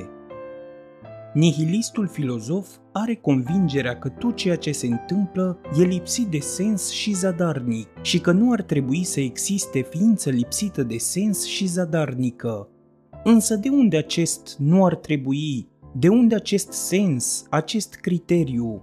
Nihilistul 1.35 2.07
filozof 2.07 2.69
are 2.93 3.15
convingerea 3.15 3.99
că 3.99 4.09
tot 4.09 4.37
ceea 4.37 4.57
ce 4.57 4.73
se 4.73 4.87
întâmplă 4.87 5.59
e 5.79 5.83
lipsit 5.83 6.27
de 6.27 6.39
sens 6.39 6.91
și 6.91 7.13
zadarnic 7.13 7.89
și 8.03 8.21
că 8.21 8.33
nu 8.33 8.53
ar 8.53 8.63
trebui 8.63 9.05
să 9.05 9.21
existe 9.21 9.81
ființă 9.81 10.31
lipsită 10.31 10.83
de 10.83 10.97
sens 10.97 11.45
și 11.45 11.67
zadarnică, 11.67 12.69
Însă 13.25 13.57
de 13.57 13.69
unde 13.69 13.97
acest 13.97 14.57
nu 14.59 14.85
ar 14.85 14.95
trebui? 14.95 15.69
De 15.93 16.09
unde 16.09 16.35
acest 16.35 16.73
sens, 16.73 17.45
acest 17.51 17.95
criteriu? 17.95 18.83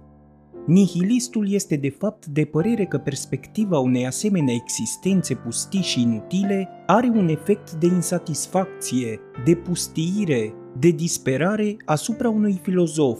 Nihilistul 0.66 1.52
este 1.52 1.76
de 1.76 1.90
fapt 1.90 2.26
de 2.26 2.44
părere 2.44 2.84
că 2.84 2.98
perspectiva 2.98 3.78
unei 3.78 4.06
asemenea 4.06 4.54
existențe 4.54 5.34
pustii 5.34 5.82
și 5.82 6.02
inutile 6.02 6.68
are 6.86 7.08
un 7.08 7.28
efect 7.28 7.72
de 7.72 7.86
insatisfacție, 7.86 9.20
de 9.44 9.54
pustiire, 9.54 10.54
de 10.78 10.90
disperare 10.90 11.76
asupra 11.84 12.28
unui 12.28 12.60
filozof. 12.62 13.18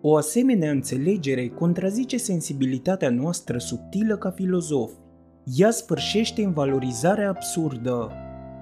O 0.00 0.16
asemenea 0.16 0.70
înțelegere 0.70 1.48
contrazice 1.48 2.16
sensibilitatea 2.16 3.10
noastră 3.10 3.58
subtilă 3.58 4.16
ca 4.16 4.30
filozof. 4.30 4.90
Ea 5.56 5.70
sfârșește 5.70 6.44
în 6.44 6.52
valorizarea 6.52 7.28
absurdă, 7.28 8.12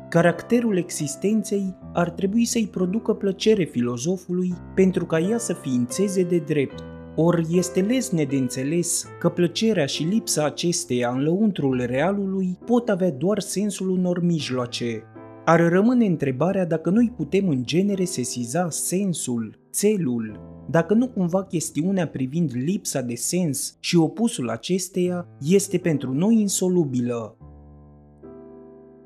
Caracterul 0.09 0.77
existenței 0.77 1.75
ar 1.93 2.11
trebui 2.11 2.45
să-i 2.45 2.67
producă 2.67 3.15
plăcere 3.15 3.65
filozofului 3.65 4.55
pentru 4.75 5.07
ca 5.07 5.19
ea 5.19 5.39
să 5.39 5.53
ființeze 5.53 6.23
de 6.23 6.39
drept. 6.39 6.83
Ori 7.17 7.47
este 7.51 7.81
lesne 7.81 8.25
de 8.25 8.37
înțeles 8.37 9.07
că 9.19 9.29
plăcerea 9.29 9.87
și 9.87 10.03
lipsa 10.03 10.45
acesteia 10.45 11.11
în 11.11 11.23
lăuntrul 11.23 11.85
realului 11.87 12.59
pot 12.65 12.89
avea 12.89 13.11
doar 13.11 13.41
sensul 13.41 13.91
unor 13.91 14.23
mijloace. 14.23 15.03
Ar 15.45 15.69
rămâne 15.69 16.07
întrebarea 16.07 16.67
dacă 16.67 16.91
noi 16.91 17.13
putem 17.17 17.49
în 17.49 17.63
genere 17.65 18.05
sesiza 18.05 18.71
sensul, 18.71 19.59
țelul, 19.71 20.41
dacă 20.71 20.95
nu 20.95 21.09
cumva 21.09 21.45
chestiunea 21.45 22.09
privind 22.09 22.51
lipsa 22.55 23.01
de 23.01 23.15
sens 23.15 23.77
și 23.81 23.97
opusul 23.97 24.51
acesteia 24.51 25.29
este 25.41 25.79
pentru 25.79 26.13
noi 26.13 26.41
insolubilă. 26.41 27.37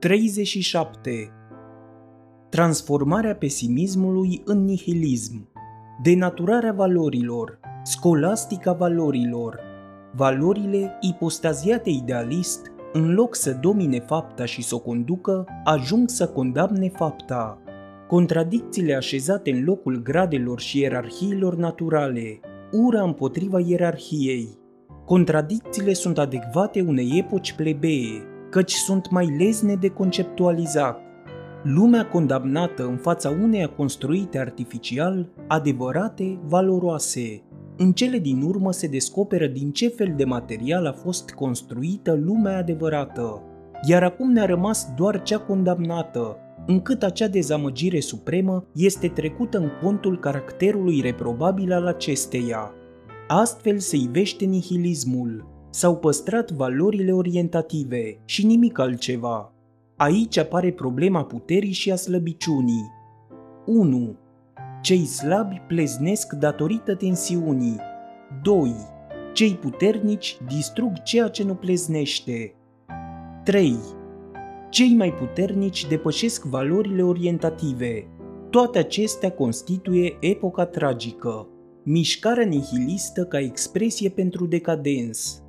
37. 0.00 1.32
Transformarea 2.48 3.34
pesimismului 3.34 4.42
în 4.44 4.64
nihilism, 4.64 5.48
denaturarea 6.02 6.72
valorilor, 6.72 7.60
scolastica 7.84 8.72
valorilor, 8.72 9.60
valorile 10.14 10.98
ipostaziate 11.00 11.90
idealist, 11.90 12.72
în 12.92 13.14
loc 13.14 13.34
să 13.34 13.52
domine 13.52 13.98
fapta 13.98 14.44
și 14.44 14.62
să 14.62 14.74
o 14.74 14.78
conducă, 14.78 15.44
ajung 15.64 16.08
să 16.08 16.28
condamne 16.28 16.88
fapta. 16.88 17.62
Contradicțiile 18.08 18.94
așezate 18.94 19.50
în 19.50 19.64
locul 19.64 20.02
gradelor 20.02 20.60
și 20.60 20.80
ierarhiilor 20.80 21.56
naturale, 21.56 22.40
ura 22.72 23.02
împotriva 23.02 23.60
ierarhiei. 23.60 24.58
Contradicțiile 25.04 25.92
sunt 25.92 26.18
adecvate 26.18 26.80
unei 26.80 27.18
epoci 27.18 27.52
plebee, 27.52 28.29
căci 28.50 28.72
sunt 28.72 29.10
mai 29.10 29.36
lezne 29.38 29.74
de 29.74 29.88
conceptualizat. 29.88 31.00
Lumea 31.62 32.06
condamnată 32.06 32.86
în 32.86 32.96
fața 32.96 33.30
uneia 33.42 33.68
construite 33.68 34.38
artificial, 34.38 35.28
adevărate, 35.48 36.40
valoroase. 36.46 37.42
În 37.76 37.92
cele 37.92 38.18
din 38.18 38.42
urmă 38.42 38.72
se 38.72 38.86
descoperă 38.86 39.46
din 39.46 39.70
ce 39.70 39.88
fel 39.88 40.14
de 40.16 40.24
material 40.24 40.86
a 40.86 40.92
fost 40.92 41.30
construită 41.30 42.18
lumea 42.24 42.58
adevărată. 42.58 43.42
iar 43.86 44.02
acum 44.02 44.32
ne-a 44.32 44.44
rămas 44.44 44.88
doar 44.96 45.22
cea 45.22 45.38
condamnată, 45.38 46.36
încât 46.66 47.02
acea 47.02 47.28
dezamăgire 47.28 48.00
supremă 48.00 48.64
este 48.74 49.08
trecută 49.08 49.58
în 49.58 49.68
contul 49.82 50.18
caracterului 50.18 51.00
reprobabil 51.00 51.72
al 51.72 51.86
acesteia. 51.86 52.72
Astfel 53.28 53.78
se 53.78 53.96
ivește 53.96 54.44
nihilismul. 54.44 55.59
S-au 55.70 55.96
păstrat 55.96 56.50
valorile 56.50 57.12
orientative 57.12 58.20
și 58.24 58.46
nimic 58.46 58.78
altceva. 58.78 59.52
Aici 59.96 60.36
apare 60.36 60.72
problema 60.72 61.24
puterii 61.24 61.72
și 61.72 61.90
a 61.90 61.96
slăbiciunii. 61.96 62.90
1. 63.66 64.16
Cei 64.82 65.04
slabi 65.04 65.62
pleznesc 65.68 66.32
datorită 66.32 66.94
tensiunii. 66.94 67.76
2. 68.42 68.74
Cei 69.32 69.54
puternici 69.54 70.38
distrug 70.46 71.02
ceea 71.02 71.28
ce 71.28 71.44
nu 71.44 71.54
pleznește. 71.54 72.54
3. 73.44 73.76
Cei 74.68 74.94
mai 74.94 75.12
puternici 75.12 75.86
depășesc 75.86 76.44
valorile 76.44 77.02
orientative. 77.02 78.06
Toate 78.50 78.78
acestea 78.78 79.30
constituie 79.30 80.16
epoca 80.20 80.66
tragică, 80.66 81.48
mișcarea 81.82 82.44
nihilistă 82.44 83.24
ca 83.24 83.38
expresie 83.38 84.08
pentru 84.08 84.46
decadens. 84.46 85.42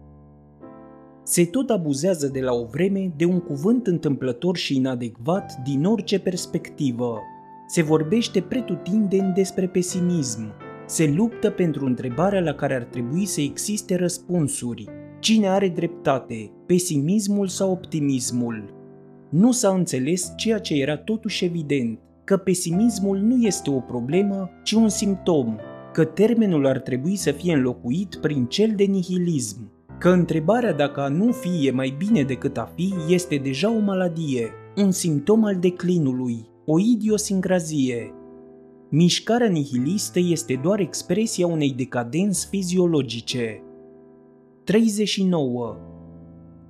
Se 1.24 1.46
tot 1.46 1.70
abuzează 1.70 2.28
de 2.28 2.42
la 2.42 2.54
o 2.54 2.66
vreme 2.66 3.14
de 3.18 3.26
un 3.26 3.40
cuvânt 3.40 3.88
întâmplător 3.88 4.58
și 4.58 4.76
inadecvat 4.76 5.62
din 5.64 5.86
orice 5.86 6.20
perspectivă. 6.20 7.20
Se 7.68 7.82
vorbește 7.82 8.42
pretutindeni 8.42 9.34
despre 9.34 9.68
pesimism. 9.68 10.54
Se 10.86 11.14
luptă 11.16 11.50
pentru 11.50 11.86
întrebarea 11.86 12.40
la 12.40 12.54
care 12.54 12.76
ar 12.76 12.84
trebui 12.84 13.26
să 13.26 13.42
existe 13.42 13.96
răspunsuri. 13.96 14.86
Cine 15.20 15.48
are 15.48 15.70
dreptate, 15.70 16.52
pesimismul 16.66 17.48
sau 17.48 17.72
optimismul? 17.72 18.74
Nu 19.30 19.52
s-a 19.52 19.70
înțeles 19.70 20.34
ceea 20.36 20.60
ce 20.60 20.74
era 20.74 20.98
totuși 20.98 21.46
evident, 21.46 22.00
că 22.24 22.38
pesimismul 22.38 23.18
nu 23.18 23.36
este 23.46 23.70
o 23.70 23.80
problemă, 23.80 24.50
ci 24.64 24.72
un 24.72 24.90
simptom, 24.90 25.56
că 25.94 26.06
termenul 26.06 26.68
ar 26.68 26.80
trebui 26.80 27.16
să 27.16 27.32
fie 27.32 27.54
înlocuit 27.54 28.16
prin 28.16 28.46
cel 28.46 28.74
de 28.76 28.84
nihilism, 28.84 29.72
că 30.02 30.10
întrebarea 30.10 30.74
dacă 30.74 31.02
a 31.02 31.08
nu 31.08 31.32
fi 31.32 31.68
e 31.68 31.72
mai 31.72 31.96
bine 31.98 32.24
decât 32.24 32.58
a 32.58 32.72
fi 32.76 32.94
este 33.08 33.36
deja 33.36 33.72
o 33.72 33.80
maladie, 33.80 34.50
un 34.76 34.92
simptom 34.92 35.44
al 35.44 35.56
declinului, 35.56 36.50
o 36.66 36.80
idiosincrazie. 36.80 38.14
Mișcarea 38.90 39.48
nihilistă 39.48 40.20
este 40.20 40.60
doar 40.64 40.80
expresia 40.80 41.48
unei 41.48 41.74
decadenți 41.74 42.48
fiziologice. 42.48 43.64
39 44.64 45.78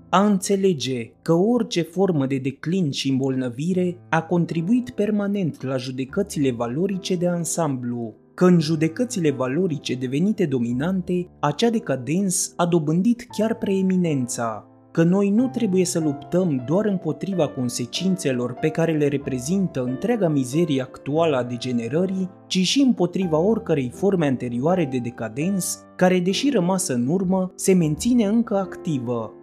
a 0.09 0.25
înțelege 0.25 1.11
că 1.21 1.33
orice 1.33 1.81
formă 1.81 2.25
de 2.25 2.37
declin 2.37 2.91
și 2.91 3.09
îmbolnăvire 3.09 3.97
a 4.09 4.23
contribuit 4.23 4.89
permanent 4.89 5.63
la 5.63 5.77
judecățile 5.77 6.51
valorice 6.51 7.15
de 7.15 7.27
ansamblu, 7.27 8.15
că 8.41 8.47
în 8.47 8.59
judecățile 8.59 9.31
valorice 9.31 9.95
devenite 9.95 10.45
dominante, 10.45 11.27
acea 11.39 11.69
decadens 11.69 12.53
a 12.55 12.65
dobândit 12.65 13.25
chiar 13.37 13.55
preeminența, 13.55 14.67
că 14.91 15.03
noi 15.03 15.29
nu 15.29 15.47
trebuie 15.47 15.85
să 15.85 15.99
luptăm 15.99 16.63
doar 16.67 16.85
împotriva 16.85 17.47
consecințelor 17.47 18.53
pe 18.53 18.69
care 18.69 18.97
le 18.97 19.07
reprezintă 19.07 19.83
întreaga 19.83 20.27
mizerie 20.27 20.81
actuală 20.81 21.37
a 21.37 21.43
degenerării, 21.43 22.29
ci 22.47 22.57
și 22.57 22.81
împotriva 22.81 23.37
oricărei 23.37 23.91
forme 23.93 24.25
anterioare 24.27 24.85
de 24.85 24.97
decadens, 24.97 25.79
care, 25.95 26.19
deși 26.19 26.49
rămasă 26.49 26.93
în 26.93 27.07
urmă, 27.07 27.51
se 27.55 27.73
menține 27.73 28.25
încă 28.25 28.57
activă, 28.57 29.33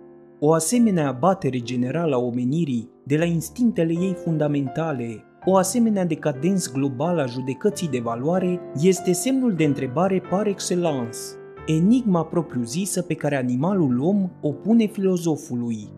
o 0.41 0.53
asemenea 0.53 1.09
abatere 1.09 1.59
generală 1.59 2.15
a 2.15 2.19
omenirii 2.19 2.91
de 3.05 3.17
la 3.17 3.25
instinctele 3.25 3.93
ei 3.93 4.17
fundamentale, 4.25 5.25
o 5.51 5.57
asemenea 5.57 6.05
decadens 6.05 6.73
globală 6.73 7.23
a 7.23 7.27
judecății 7.27 7.89
de 7.89 7.99
valoare 7.99 8.61
este 8.81 9.13
semnul 9.13 9.55
de 9.55 9.65
întrebare 9.65 10.23
par 10.31 10.47
excellence, 10.47 11.19
enigma 11.67 12.25
propriu-zisă 12.25 13.03
pe 13.03 13.15
care 13.15 13.37
animalul 13.37 14.01
om 14.01 14.31
o 14.41 14.53
pune 14.53 14.87
filozofului. 14.87 15.89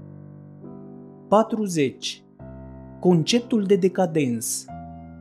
40. 1.28 2.24
Conceptul 3.00 3.62
de 3.62 3.76
decadens 3.76 4.64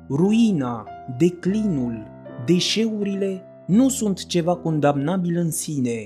Ruina, 0.10 0.88
declinul, 1.18 2.08
deșeurile 2.46 3.42
nu 3.68 3.90
sunt 3.90 4.26
ceva 4.26 4.56
condamnabil 4.56 5.38
în 5.38 5.52
sine, 5.52 6.06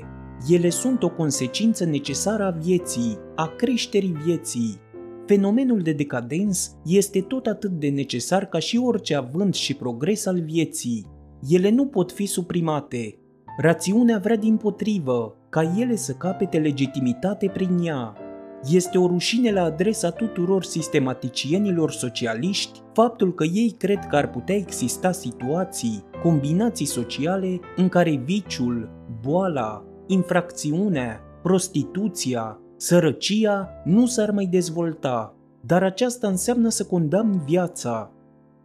ele 0.50 0.70
sunt 0.70 1.04
o 1.04 1.10
consecință 1.10 1.86
necesară 1.86 2.44
a 2.44 2.50
vieții, 2.50 3.18
a 3.36 3.48
creșterii 3.48 4.16
vieții. 4.26 4.83
Fenomenul 5.26 5.80
de 5.82 5.92
decadens 5.92 6.76
este 6.86 7.22
tot 7.22 7.46
atât 7.46 7.72
de 7.72 7.90
necesar 7.90 8.46
ca 8.46 8.60
și 8.60 8.78
orice 8.78 9.16
avânt 9.16 9.54
și 9.54 9.74
progres 9.74 10.26
al 10.26 10.42
vieții. 10.42 11.06
Ele 11.50 11.70
nu 11.70 11.86
pot 11.86 12.12
fi 12.12 12.26
suprimate. 12.26 13.18
Rațiunea 13.58 14.18
vrea 14.18 14.36
din 14.36 14.58
potrivă 14.58 15.38
ca 15.50 15.74
ele 15.80 15.96
să 15.96 16.14
capete 16.14 16.58
legitimitate 16.58 17.50
prin 17.54 17.80
ea. 17.84 18.18
Este 18.70 18.98
o 18.98 19.08
rușine 19.08 19.52
la 19.52 19.64
adresa 19.64 20.10
tuturor 20.10 20.64
sistematicienilor 20.64 21.92
socialiști 21.92 22.82
faptul 22.94 23.34
că 23.34 23.44
ei 23.44 23.76
cred 23.78 24.06
că 24.10 24.16
ar 24.16 24.30
putea 24.30 24.56
exista 24.56 25.12
situații, 25.12 26.04
combinații 26.24 26.86
sociale 26.86 27.60
în 27.76 27.90
care 27.90 28.22
viciul, 28.26 28.90
boala, 29.22 29.86
infracțiunea, 30.08 31.20
prostituția, 31.42 32.58
sărăcia 32.78 33.70
nu 33.84 34.06
s-ar 34.06 34.32
mai 34.32 34.46
dezvolta, 34.46 35.36
dar 35.66 35.84
aceasta 35.84 36.28
înseamnă 36.28 36.70
să 36.70 36.86
condamni 36.86 37.42
viața. 37.46 38.12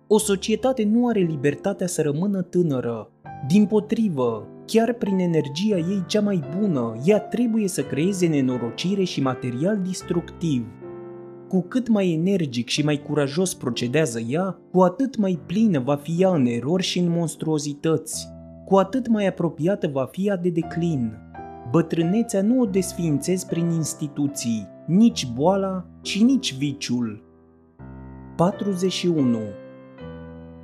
O 0.06 0.18
societate 0.18 0.84
nu 0.84 1.06
are 1.06 1.20
libertatea 1.20 1.86
să 1.86 2.02
rămână 2.02 2.42
tânără. 2.42 3.10
Din 3.46 3.66
potrivă, 3.66 4.46
chiar 4.66 4.92
prin 4.92 5.18
energia 5.18 5.76
ei 5.76 6.04
cea 6.06 6.20
mai 6.20 6.42
bună, 6.58 6.96
ea 7.04 7.20
trebuie 7.20 7.68
să 7.68 7.82
creeze 7.82 8.26
nenorocire 8.26 9.04
și 9.04 9.20
material 9.20 9.80
destructiv. 9.86 10.66
Cu 11.48 11.60
cât 11.60 11.88
mai 11.88 12.12
energic 12.12 12.68
și 12.68 12.84
mai 12.84 13.02
curajos 13.02 13.54
procedează 13.54 14.20
ea, 14.28 14.58
cu 14.72 14.80
atât 14.80 15.16
mai 15.16 15.40
plină 15.46 15.80
va 15.80 15.96
fi 15.96 16.16
ea 16.18 16.30
în 16.30 16.46
erori 16.46 16.82
și 16.82 16.98
în 16.98 17.08
monstruozități, 17.10 18.28
cu 18.64 18.76
atât 18.76 19.08
mai 19.08 19.26
apropiată 19.26 19.88
va 19.92 20.08
fi 20.10 20.26
ea 20.26 20.36
de 20.36 20.48
declin. 20.48 21.27
Bătrânețea 21.70 22.42
nu 22.42 22.60
o 22.60 22.64
desființezi 22.64 23.46
prin 23.46 23.70
instituții, 23.70 24.68
nici 24.86 25.26
boala 25.34 25.86
și 26.02 26.22
nici 26.22 26.56
viciul. 26.56 27.22
41. 28.36 29.38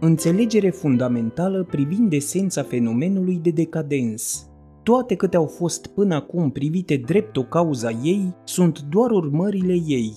Înțelegere 0.00 0.70
fundamentală 0.70 1.64
privind 1.64 2.12
esența 2.12 2.62
fenomenului 2.62 3.36
de 3.36 3.50
decadens. 3.50 4.48
Toate 4.82 5.14
câte 5.14 5.36
au 5.36 5.46
fost 5.46 5.86
până 5.86 6.14
acum 6.14 6.50
privite 6.50 6.96
drept 6.96 7.36
o 7.36 7.42
cauza 7.42 7.90
ei, 7.90 8.34
sunt 8.44 8.80
doar 8.80 9.10
urmările 9.10 9.74
ei. 9.86 10.12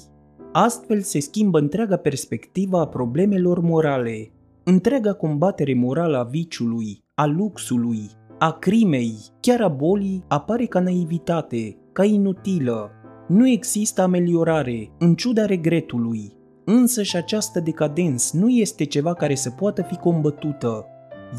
Astfel 0.52 1.02
se 1.02 1.20
schimbă 1.20 1.60
întreaga 1.60 1.96
perspectivă 1.98 2.80
a 2.80 2.88
problemelor 2.88 3.60
morale. 3.60 4.32
Întreaga 4.64 5.14
combatere 5.14 5.74
morală 5.74 6.18
a 6.18 6.24
viciului, 6.24 7.04
a 7.14 7.26
luxului, 7.26 8.10
a 8.40 8.52
crimei, 8.52 9.16
chiar 9.40 9.62
a 9.62 9.68
bolii, 9.68 10.24
apare 10.28 10.66
ca 10.66 10.80
naivitate, 10.80 11.78
ca 11.92 12.04
inutilă. 12.04 12.92
Nu 13.28 13.48
există 13.48 14.02
ameliorare, 14.02 14.92
în 15.00 15.16
ciuda 15.16 15.46
regretului. 15.46 16.36
Însă 16.66 17.04
și 17.04 17.16
această 17.16 17.60
decadens 17.60 18.32
nu 18.32 18.50
este 18.50 18.84
ceva 18.84 19.14
care 19.14 19.36
să 19.36 19.50
poată 19.50 19.82
fi 19.82 19.96
combătută. 19.96 20.86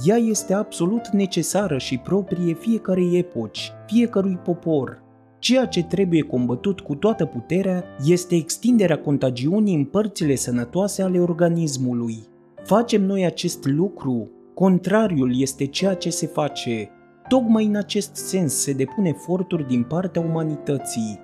Ea 0.04 0.16
este 0.16 0.54
absolut 0.54 1.08
necesară 1.08 1.78
și 1.78 1.98
proprie 1.98 2.54
fiecarei 2.54 3.18
epoci, 3.18 3.72
fiecărui 3.87 4.37
popor. 4.44 5.02
Ceea 5.38 5.66
ce 5.66 5.82
trebuie 5.82 6.22
combătut 6.22 6.80
cu 6.80 6.94
toată 6.94 7.24
puterea 7.24 7.84
este 8.04 8.34
extinderea 8.34 8.98
contagiunii 8.98 9.74
în 9.74 9.84
părțile 9.84 10.34
sănătoase 10.34 11.02
ale 11.02 11.20
organismului. 11.20 12.16
Facem 12.64 13.04
noi 13.04 13.24
acest 13.24 13.66
lucru 13.66 14.30
Contrariul 14.59 15.40
este 15.40 15.66
ceea 15.66 15.94
ce 15.94 16.11
se 16.11 16.27
face. 16.27 16.90
Tocmai 17.29 17.64
în 17.64 17.77
acest 17.77 18.14
sens 18.14 18.55
se 18.55 18.73
depun 18.73 19.05
eforturi 19.05 19.66
din 19.66 19.83
partea 19.83 20.23
umanității. 20.23 21.18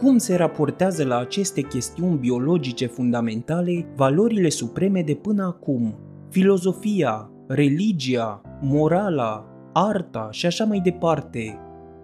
Cum 0.00 0.18
se 0.18 0.36
raportează 0.36 1.04
la 1.04 1.18
aceste 1.18 1.60
chestiuni 1.60 2.18
biologice 2.18 2.86
fundamentale 2.86 3.86
valorile 3.96 4.48
supreme 4.48 5.02
de 5.02 5.14
până 5.14 5.44
acum? 5.44 5.94
Filozofia, 6.30 7.30
religia, 7.48 8.40
morala, 8.60 9.46
arta 9.72 10.28
și 10.30 10.46
așa 10.46 10.64
mai 10.64 10.80
departe. 10.80 11.58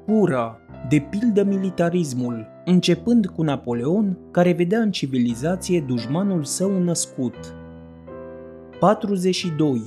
Cura, 0.07 0.59
de 0.89 1.07
pildă 1.11 1.45
militarismul, 1.45 2.47
începând 2.65 3.27
cu 3.27 3.43
Napoleon, 3.43 4.19
care 4.31 4.53
vedea 4.53 4.81
în 4.81 4.91
civilizație 4.91 5.81
dușmanul 5.81 6.45
său 6.45 6.83
născut. 6.83 7.55
42. 8.81 9.83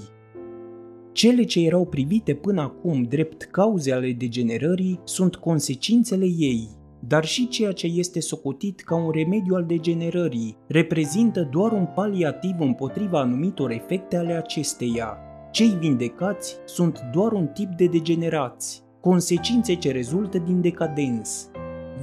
Cele 1.11 1.43
ce 1.43 1.65
erau 1.65 1.85
privite 1.85 2.33
până 2.33 2.61
acum 2.61 3.03
drept 3.03 3.43
cauze 3.43 3.91
ale 3.91 4.11
degenerării 4.11 4.99
sunt 5.03 5.35
consecințele 5.35 6.25
ei. 6.25 6.69
dar 7.07 7.25
și 7.25 7.47
ceea 7.47 7.71
ce 7.71 7.87
este 7.87 8.19
socotit 8.19 8.81
ca 8.81 8.95
un 8.95 9.11
remediu 9.11 9.55
al 9.55 9.65
degenerării 9.65 10.57
reprezintă 10.67 11.47
doar 11.51 11.71
un 11.71 11.87
paliativ 11.95 12.55
împotriva 12.59 13.19
anumitor 13.19 13.71
efecte 13.71 14.17
ale 14.17 14.33
acesteia. 14.33 15.17
Cei 15.51 15.77
vindecați 15.79 16.57
sunt 16.65 16.99
doar 17.13 17.31
un 17.31 17.47
tip 17.47 17.69
de 17.75 17.85
degenerați, 17.85 18.83
consecințe 18.99 19.75
ce 19.75 19.91
rezultă 19.91 20.37
din 20.37 20.61
decadens. 20.61 21.49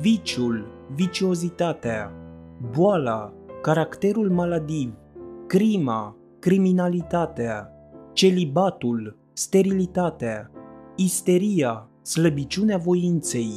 Viciul, 0.01 0.67
viciozitatea, 0.95 2.13
boala, 2.77 3.33
caracterul 3.63 4.31
maladiv, 4.31 4.95
crima, 5.47 6.17
criminalitatea, 6.39 7.73
celibatul, 8.19 9.17
sterilitatea, 9.33 10.51
isteria, 10.97 11.89
slăbiciunea 12.03 12.77
voinței, 12.77 13.53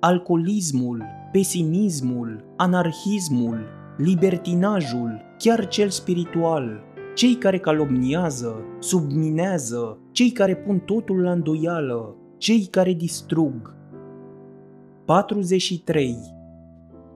alcoolismul, 0.00 1.04
pesimismul, 1.32 2.44
anarhismul, 2.56 3.66
libertinajul, 3.96 5.20
chiar 5.38 5.68
cel 5.68 5.88
spiritual, 5.88 6.82
cei 7.14 7.34
care 7.34 7.58
calomniază, 7.58 8.64
subminează, 8.78 9.98
cei 10.10 10.30
care 10.30 10.56
pun 10.56 10.78
totul 10.78 11.22
la 11.22 11.30
îndoială, 11.30 12.16
cei 12.38 12.66
care 12.66 12.92
distrug. 12.92 13.74
43. 15.04 16.16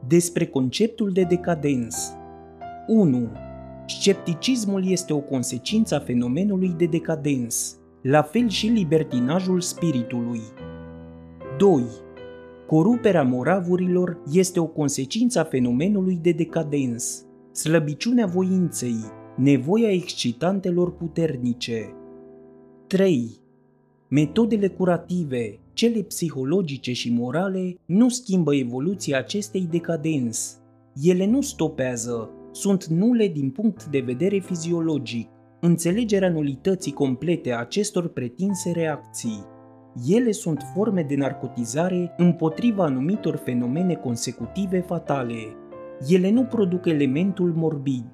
Despre 0.06 0.46
conceptul 0.46 1.10
de 1.12 1.22
decadens 1.22 2.12
1. 2.86 3.28
Scepticismul 3.86 4.90
este 4.90 5.12
o 5.12 5.20
consecință 5.20 5.94
a 5.94 5.98
fenomenului 5.98 6.74
de 6.76 6.86
decadens, 6.86 7.78
la 8.02 8.22
fel 8.22 8.48
și 8.48 8.66
libertinajul 8.66 9.60
spiritului. 9.60 10.40
2. 11.58 11.82
Coruperea 12.66 13.22
moravurilor 13.22 14.22
este 14.32 14.60
o 14.60 14.66
consecință 14.66 15.40
a 15.40 15.44
fenomenului 15.44 16.18
de 16.22 16.32
decadens, 16.32 17.26
slăbiciunea 17.52 18.26
voinței, 18.26 18.96
nevoia 19.36 19.90
excitantelor 19.90 20.92
puternice. 20.92 21.94
3. 22.86 23.30
Metodele 24.08 24.68
curative, 24.68 25.58
cele 25.72 26.02
psihologice 26.02 26.92
și 26.92 27.12
morale, 27.12 27.78
nu 27.84 28.08
schimbă 28.08 28.54
evoluția 28.54 29.18
acestei 29.18 29.68
decadens. 29.70 30.58
Ele 31.02 31.26
nu 31.26 31.40
stopează, 31.40 32.30
sunt 32.54 32.86
nule 32.86 33.28
din 33.28 33.50
punct 33.50 33.84
de 33.84 34.00
vedere 34.00 34.38
fiziologic. 34.38 35.28
Înțelegerea 35.60 36.30
nulității 36.30 36.92
complete 36.92 37.52
a 37.52 37.58
acestor 37.58 38.08
pretinse 38.08 38.70
reacții 38.70 39.52
ele 40.08 40.32
sunt 40.32 40.62
forme 40.74 41.02
de 41.02 41.14
narcotizare 41.16 42.14
împotriva 42.16 42.84
anumitor 42.84 43.36
fenomene 43.36 43.94
consecutive 43.94 44.80
fatale. 44.80 45.34
Ele 46.08 46.30
nu 46.30 46.44
produc 46.44 46.86
elementul 46.86 47.52
morbid. 47.56 48.04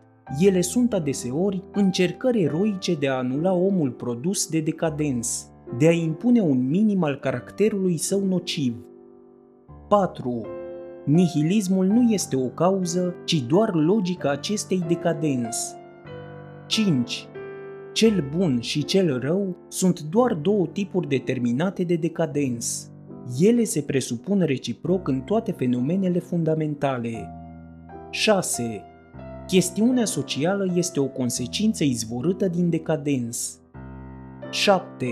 Ele 0.41 0.61
sunt 0.61 0.93
adeseori 0.93 1.65
încercări 1.73 2.43
eroice 2.43 2.95
de 2.95 3.09
a 3.09 3.15
anula 3.15 3.53
omul 3.53 3.91
produs 3.91 4.49
de 4.49 4.61
decadens, 4.61 5.51
de 5.79 5.87
a 5.87 5.93
impune 5.93 6.41
un 6.41 6.69
minim 6.69 7.03
al 7.03 7.17
caracterului 7.17 7.97
său 7.97 8.25
nociv. 8.25 8.75
4. 9.89 10.47
Nihilismul 11.05 11.87
nu 11.87 12.11
este 12.11 12.37
o 12.37 12.49
cauză, 12.49 13.15
ci 13.25 13.43
doar 13.43 13.75
logica 13.75 14.31
acestei 14.31 14.85
decadens. 14.89 15.75
5. 16.67 17.29
Cel 17.93 18.29
bun 18.37 18.61
și 18.61 18.85
cel 18.85 19.19
rău 19.19 19.57
sunt 19.69 20.01
doar 20.01 20.35
două 20.35 20.67
tipuri 20.67 21.09
determinate 21.09 21.85
de 21.85 21.95
decadens. 21.95 22.91
Ele 23.41 23.65
se 23.65 23.83
presupun 23.83 24.41
reciproc 24.41 25.09
în 25.09 25.21
toate 25.21 25.53
fenomenele 25.53 26.19
fundamentale. 26.19 27.29
6. 28.11 28.83
Chestiunea 29.47 30.05
socială 30.05 30.73
este 30.75 31.01
o 31.01 31.07
consecință 31.07 31.85
izvorâtă 31.85 32.49
din 32.49 32.71
decadens. 32.71 33.61
7. 34.51 35.07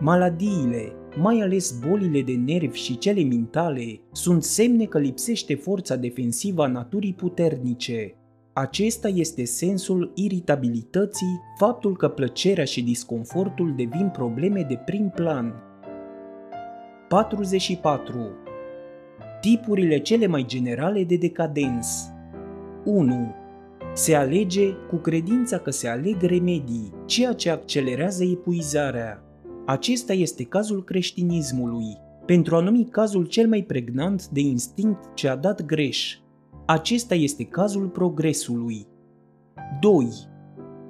Maladiile, 0.00 0.92
mai 1.20 1.40
ales 1.40 1.78
bolile 1.86 2.22
de 2.22 2.32
nervi 2.32 2.78
și 2.78 2.98
cele 2.98 3.22
mentale, 3.22 4.00
sunt 4.12 4.42
semne 4.42 4.84
că 4.84 4.98
lipsește 4.98 5.54
forța 5.54 5.96
defensivă 5.96 6.62
a 6.62 6.66
naturii 6.66 7.14
puternice. 7.14 8.14
Acesta 8.52 9.08
este 9.08 9.44
sensul 9.44 10.12
iritabilității, 10.14 11.40
faptul 11.58 11.96
că 11.96 12.08
plăcerea 12.08 12.64
și 12.64 12.82
disconfortul 12.82 13.74
devin 13.76 14.10
probleme 14.12 14.66
de 14.68 14.78
prim 14.84 15.12
plan. 15.14 15.54
44. 17.08 18.30
Tipurile 19.40 19.98
cele 19.98 20.26
mai 20.26 20.44
generale 20.46 21.04
de 21.04 21.16
decadens 21.16 22.08
1. 22.84 23.34
Se 23.94 24.14
alege 24.14 24.72
cu 24.72 24.96
credința 24.96 25.58
că 25.58 25.70
se 25.70 25.88
aleg 25.88 26.22
remedii, 26.22 26.92
ceea 27.06 27.32
ce 27.32 27.50
accelerează 27.50 28.24
epuizarea. 28.24 29.23
Acesta 29.66 30.12
este 30.12 30.44
cazul 30.44 30.84
creștinismului, 30.84 31.96
pentru 32.26 32.56
a 32.56 32.60
numi 32.60 32.84
cazul 32.84 33.24
cel 33.24 33.48
mai 33.48 33.62
pregnant 33.62 34.28
de 34.28 34.40
instinct 34.40 35.14
ce 35.14 35.28
a 35.28 35.36
dat 35.36 35.64
greș, 35.64 36.18
acesta 36.66 37.14
este 37.14 37.44
cazul 37.44 37.88
progresului. 37.88 38.86
2. 39.80 40.08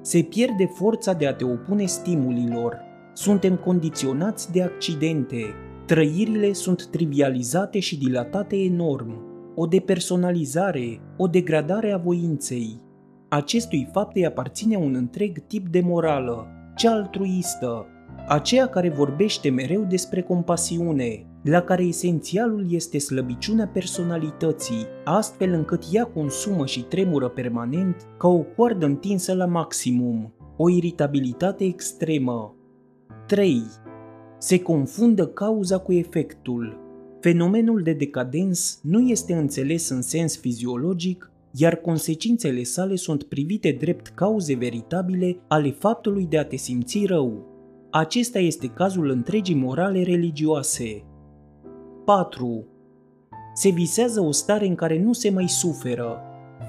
Se 0.00 0.22
pierde 0.22 0.66
forța 0.66 1.12
de 1.12 1.26
a 1.26 1.34
te 1.34 1.44
opune 1.44 1.84
stimulilor. 1.84 2.78
Suntem 3.12 3.56
condiționați 3.56 4.52
de 4.52 4.62
accidente. 4.62 5.42
Trăirile 5.87 6.52
sunt 6.52 6.87
trivializate 6.87 7.78
și 7.78 7.98
dilatate 7.98 8.56
enorm. 8.56 9.22
O 9.54 9.66
depersonalizare, 9.66 11.00
o 11.16 11.26
degradare 11.26 11.92
a 11.92 11.96
voinței. 11.96 12.80
Acestui 13.28 13.88
fapt 13.92 14.16
îi 14.16 14.26
aparține 14.26 14.76
un 14.76 14.94
întreg 14.94 15.46
tip 15.46 15.68
de 15.68 15.80
morală, 15.80 16.46
cea 16.76 16.92
altruistă, 16.92 17.87
aceea 18.28 18.66
care 18.66 18.88
vorbește 18.88 19.50
mereu 19.50 19.87
despre 19.88 20.22
compasiune, 20.22 21.26
la 21.42 21.60
care 21.60 21.82
esențialul 21.82 22.66
este 22.70 22.98
slăbiciunea 22.98 23.66
personalității, 23.66 24.87
astfel 25.04 25.52
încât 25.52 25.82
ea 25.92 26.04
consumă 26.04 26.66
și 26.66 26.82
tremură 26.82 27.28
permanent 27.28 28.06
ca 28.18 28.28
o 28.28 28.38
coardă 28.38 28.87
întinsă 28.87 29.34
la 29.34 29.46
maximum, 29.46 30.32
o 30.56 30.70
iritabilitate 30.70 31.64
extremă. 31.64 32.54
3. 33.26 33.62
Se 34.38 34.58
confundă 34.58 35.26
cauza 35.26 35.78
cu 35.78 35.92
efectul. 35.92 36.82
Fenomenul 37.20 37.82
de 37.82 37.92
decadens 37.92 38.80
nu 38.82 39.08
este 39.08 39.34
înțeles 39.34 39.88
în 39.88 40.02
sens 40.02 40.38
fiziologic, 40.38 41.32
iar 41.50 41.74
consecințele 41.74 42.62
sale 42.62 42.96
sunt 42.96 43.22
privite 43.22 43.76
drept 43.80 44.06
cauze 44.06 44.54
veritabile 44.54 45.37
ale 45.48 45.70
faptului 45.70 46.26
de 46.26 46.38
a 46.38 46.44
te 46.44 46.56
simți 46.56 47.04
rău. 47.06 47.53
Acesta 47.96 48.38
este 48.38 48.66
cazul 48.66 49.11
întregii 49.11 49.54
morale 49.54 50.02
religioase. 50.02 51.04
4. 52.04 52.66
Se 53.54 53.68
visează 53.68 54.20
o 54.20 54.30
stare 54.30 54.66
în 54.66 54.74
care 54.74 55.02
nu 55.02 55.12
se 55.12 55.30
mai 55.30 55.48
suferă. 55.48 56.22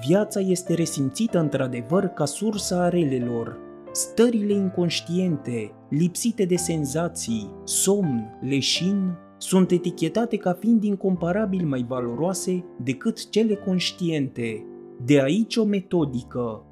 Viața 0.06 0.40
este 0.40 0.74
resimțită 0.74 1.38
într-adevăr 1.38 2.04
ca 2.04 2.24
sursa 2.24 2.82
a 2.82 2.88
relelor. 2.88 3.58
Stările 3.92 4.52
inconștiente, 4.52 5.72
lipsite 5.88 6.44
de 6.44 6.56
senzații, 6.56 7.50
somn, 7.64 8.38
leșin, 8.40 9.16
sunt 9.36 9.70
etichetate 9.70 10.36
ca 10.36 10.52
fiind 10.52 10.84
incomparabil 10.84 11.66
mai 11.66 11.84
valoroase 11.88 12.64
decât 12.82 13.30
cele 13.30 13.54
conștiente. 13.54 14.64
De 15.04 15.20
aici 15.20 15.56
o 15.56 15.64
metodică. 15.64 16.62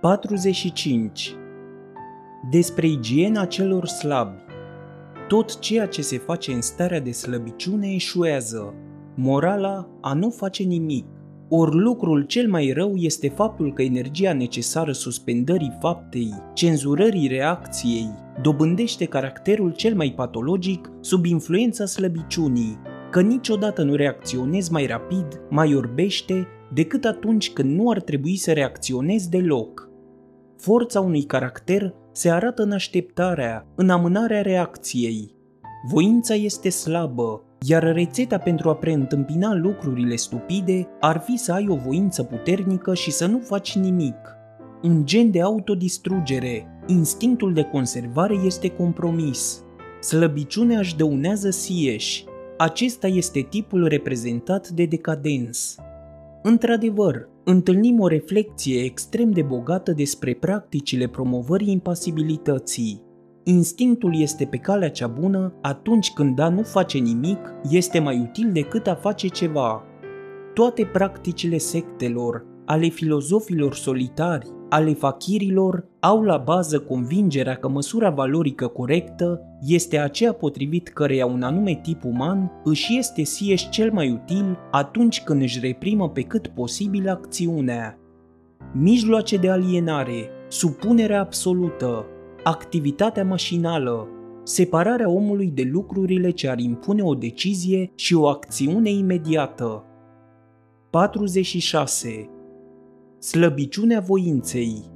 45. 0.00 1.34
Despre 2.48 2.86
igiena 2.86 3.44
celor 3.44 3.86
slabi 3.86 4.48
tot 5.30 5.58
ceea 5.58 5.86
ce 5.86 6.02
se 6.02 6.18
face 6.18 6.52
în 6.52 6.60
starea 6.60 7.00
de 7.00 7.10
slăbiciune 7.10 7.92
eșuează. 7.92 8.74
Morala 9.16 9.88
a 10.00 10.12
nu 10.12 10.30
face 10.30 10.62
nimic. 10.62 11.04
Ori 11.48 11.76
lucrul 11.76 12.22
cel 12.22 12.48
mai 12.48 12.72
rău 12.74 12.94
este 12.94 13.28
faptul 13.28 13.72
că 13.72 13.82
energia 13.82 14.32
necesară 14.32 14.92
suspendării 14.92 15.76
faptei, 15.80 16.34
cenzurării 16.54 17.26
reacției, 17.26 18.08
dobândește 18.42 19.04
caracterul 19.04 19.72
cel 19.72 19.94
mai 19.94 20.12
patologic 20.16 20.90
sub 21.00 21.24
influența 21.24 21.84
slăbiciunii, 21.84 22.78
că 23.10 23.20
niciodată 23.20 23.82
nu 23.82 23.94
reacționezi 23.94 24.72
mai 24.72 24.86
rapid, 24.86 25.40
mai 25.50 25.74
orbește, 25.74 26.46
decât 26.72 27.04
atunci 27.04 27.52
când 27.52 27.78
nu 27.78 27.90
ar 27.90 28.00
trebui 28.00 28.36
să 28.36 28.52
reacționezi 28.52 29.30
deloc. 29.30 29.88
Forța 30.56 31.00
unui 31.00 31.22
caracter 31.22 31.94
se 32.12 32.30
arată 32.30 32.62
în 32.62 32.72
așteptarea, 32.72 33.66
în 33.74 33.90
amânarea 33.90 34.42
reacției. 34.42 35.34
Voința 35.88 36.34
este 36.34 36.68
slabă, 36.68 37.42
iar 37.66 37.92
rețeta 37.92 38.38
pentru 38.38 38.68
a 38.68 38.74
preîntâmpina 38.74 39.54
lucrurile 39.54 40.16
stupide 40.16 40.88
ar 41.00 41.22
fi 41.24 41.36
să 41.36 41.52
ai 41.52 41.66
o 41.68 41.74
voință 41.74 42.22
puternică 42.22 42.94
și 42.94 43.10
să 43.10 43.26
nu 43.26 43.38
faci 43.38 43.76
nimic. 43.76 44.16
Un 44.82 45.06
gen 45.06 45.30
de 45.30 45.42
autodistrugere, 45.42 46.66
instinctul 46.86 47.52
de 47.52 47.62
conservare 47.62 48.34
este 48.44 48.68
compromis. 48.68 49.64
Slăbiciunea 50.00 50.78
își 50.78 50.96
dăunează 50.96 51.50
sieși. 51.50 52.24
Acesta 52.58 53.06
este 53.06 53.40
tipul 53.40 53.86
reprezentat 53.86 54.68
de 54.68 54.84
decadens. 54.84 55.76
Într-adevăr, 56.42 57.28
întâlnim 57.50 58.00
o 58.00 58.06
reflecție 58.06 58.82
extrem 58.82 59.30
de 59.30 59.42
bogată 59.42 59.92
despre 59.92 60.34
practicile 60.34 61.08
promovării 61.08 61.72
impasibilității. 61.72 63.02
Instinctul 63.44 64.20
este 64.20 64.44
pe 64.44 64.56
calea 64.56 64.90
cea 64.90 65.06
bună 65.06 65.54
atunci 65.62 66.12
când 66.12 66.38
a 66.38 66.48
nu 66.48 66.62
face 66.62 66.98
nimic 66.98 67.38
este 67.70 67.98
mai 67.98 68.18
util 68.18 68.52
decât 68.52 68.86
a 68.86 68.94
face 68.94 69.28
ceva. 69.28 69.84
Toate 70.54 70.84
practicile 70.84 71.58
sectelor, 71.58 72.46
ale 72.64 72.88
filozofilor 72.88 73.74
solitari, 73.74 74.48
ale 74.70 74.92
fachirilor, 74.92 75.84
au 76.00 76.22
la 76.22 76.36
bază 76.36 76.78
convingerea 76.78 77.54
că 77.54 77.68
măsura 77.68 78.10
valorică 78.10 78.66
corectă 78.66 79.40
este 79.66 79.98
aceea 79.98 80.32
potrivit 80.32 80.88
căreia 80.88 81.26
un 81.26 81.42
anume 81.42 81.80
tip 81.82 82.04
uman 82.04 82.50
își 82.64 82.98
este 82.98 83.22
sieși 83.22 83.68
cel 83.68 83.92
mai 83.92 84.10
util 84.10 84.58
atunci 84.70 85.22
când 85.22 85.42
își 85.42 85.60
reprimă 85.60 86.08
pe 86.08 86.22
cât 86.22 86.46
posibil 86.46 87.08
acțiunea. 87.08 87.98
Mijloace 88.72 89.36
de 89.36 89.50
alienare, 89.50 90.28
supunerea 90.48 91.20
absolută, 91.20 92.06
activitatea 92.42 93.24
mașinală, 93.24 94.08
separarea 94.42 95.10
omului 95.10 95.50
de 95.54 95.68
lucrurile 95.72 96.30
ce 96.30 96.48
ar 96.48 96.58
impune 96.58 97.02
o 97.02 97.14
decizie 97.14 97.92
și 97.94 98.14
o 98.14 98.26
acțiune 98.26 98.90
imediată. 98.90 99.84
46. 100.90 102.30
Slăbiciunea 103.20 104.00
voinței 104.00 104.90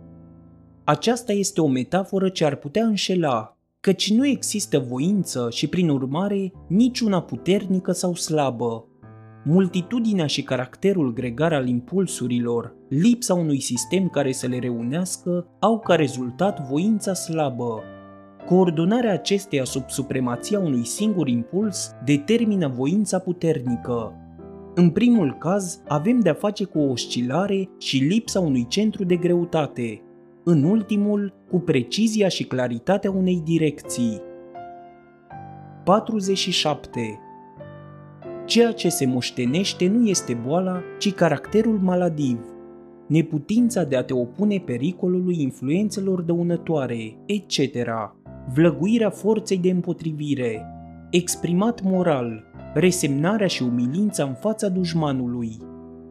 Aceasta 0.85 1.33
este 1.33 1.61
o 1.61 1.67
metaforă 1.67 2.29
ce 2.29 2.45
ar 2.45 2.55
putea 2.55 2.85
înșela, 2.85 3.57
căci 3.81 4.11
nu 4.13 4.27
există 4.27 4.79
voință 4.79 5.49
și, 5.51 5.67
prin 5.67 5.89
urmare, 5.89 6.53
niciuna 6.69 7.23
puternică 7.23 7.93
sau 7.93 8.15
slabă. 8.15 8.87
Multitudinea 9.45 10.27
și 10.27 10.43
caracterul 10.43 11.13
gregar 11.13 11.53
al 11.53 11.69
impulsurilor, 11.69 12.75
lipsa 12.89 13.35
unui 13.35 13.61
sistem 13.61 14.09
care 14.09 14.33
să 14.33 14.47
le 14.47 14.59
reunească, 14.59 15.47
au 15.61 15.79
ca 15.79 15.95
rezultat 15.95 16.69
voința 16.69 17.15
slabă. 17.15 17.83
Coordonarea 18.47 19.13
acesteia 19.13 19.65
sub 19.65 19.91
supremația 19.91 20.59
unui 20.59 20.85
singur 20.85 21.29
impuls 21.29 21.91
determină 22.05 22.69
voința 22.69 23.19
puternică, 23.19 24.24
în 24.77 24.91
primul 24.91 25.37
caz, 25.39 25.83
avem 25.89 26.21
de-a 26.21 26.35
face 26.35 26.65
cu 26.65 26.79
o 26.79 26.91
oscilare 26.91 27.69
și 27.79 27.99
lipsa 27.99 28.41
unui 28.41 28.67
centru 28.69 29.05
de 29.05 29.17
greutate. 29.17 30.03
În 30.45 30.63
ultimul, 30.63 31.35
cu 31.51 31.59
precizia 31.59 32.29
și 32.29 32.45
claritatea 32.45 33.11
unei 33.11 33.43
direcții. 33.45 34.21
47. 35.85 37.19
Ceea 38.45 38.73
ce 38.73 38.89
se 38.89 39.07
moștenește 39.07 39.89
nu 39.89 40.07
este 40.07 40.41
boala, 40.47 40.83
ci 40.99 41.13
caracterul 41.13 41.79
maladiv, 41.79 42.39
neputința 43.07 43.85
de 43.85 43.97
a 43.97 44.05
te 44.05 44.15
opune 44.15 44.59
pericolului 44.59 45.43
influențelor 45.43 46.21
dăunătoare, 46.21 47.17
etc., 47.27 47.59
vlăguirea 48.55 49.11
forței 49.11 49.59
de 49.59 49.71
împotrivire, 49.71 50.67
exprimat 51.11 51.83
moral, 51.83 52.45
resemnarea 52.75 53.47
și 53.47 53.63
umilința 53.63 54.25
în 54.25 54.35
fața 54.35 54.69
dușmanului. 54.69 55.57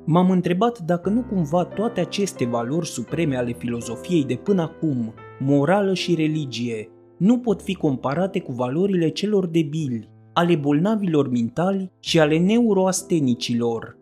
M-am 0.05 0.31
întrebat 0.31 0.79
dacă 0.79 1.09
nu 1.09 1.21
cumva 1.21 1.63
toate 1.63 1.99
aceste 1.99 2.45
valori 2.45 2.87
supreme 2.87 3.37
ale 3.37 3.53
filozofiei 3.53 4.25
de 4.25 4.35
până 4.35 4.61
acum, 4.61 5.13
morală 5.39 5.93
și 5.93 6.15
religie, 6.15 6.89
nu 7.17 7.39
pot 7.39 7.61
fi 7.61 7.73
comparate 7.73 8.39
cu 8.39 8.51
valorile 8.51 9.09
celor 9.09 9.45
debili, 9.45 10.09
ale 10.33 10.55
bolnavilor 10.55 11.29
mentali 11.29 11.91
și 11.99 12.19
ale 12.19 12.37
neuroastenicilor. 12.39 13.97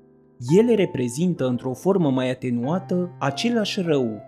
Ele 0.58 0.76
reprezintă 0.76 1.48
într-o 1.48 1.74
formă 1.74 2.10
mai 2.10 2.32
atenuată 2.32 3.16
același 3.20 3.82
rău, 3.82 4.22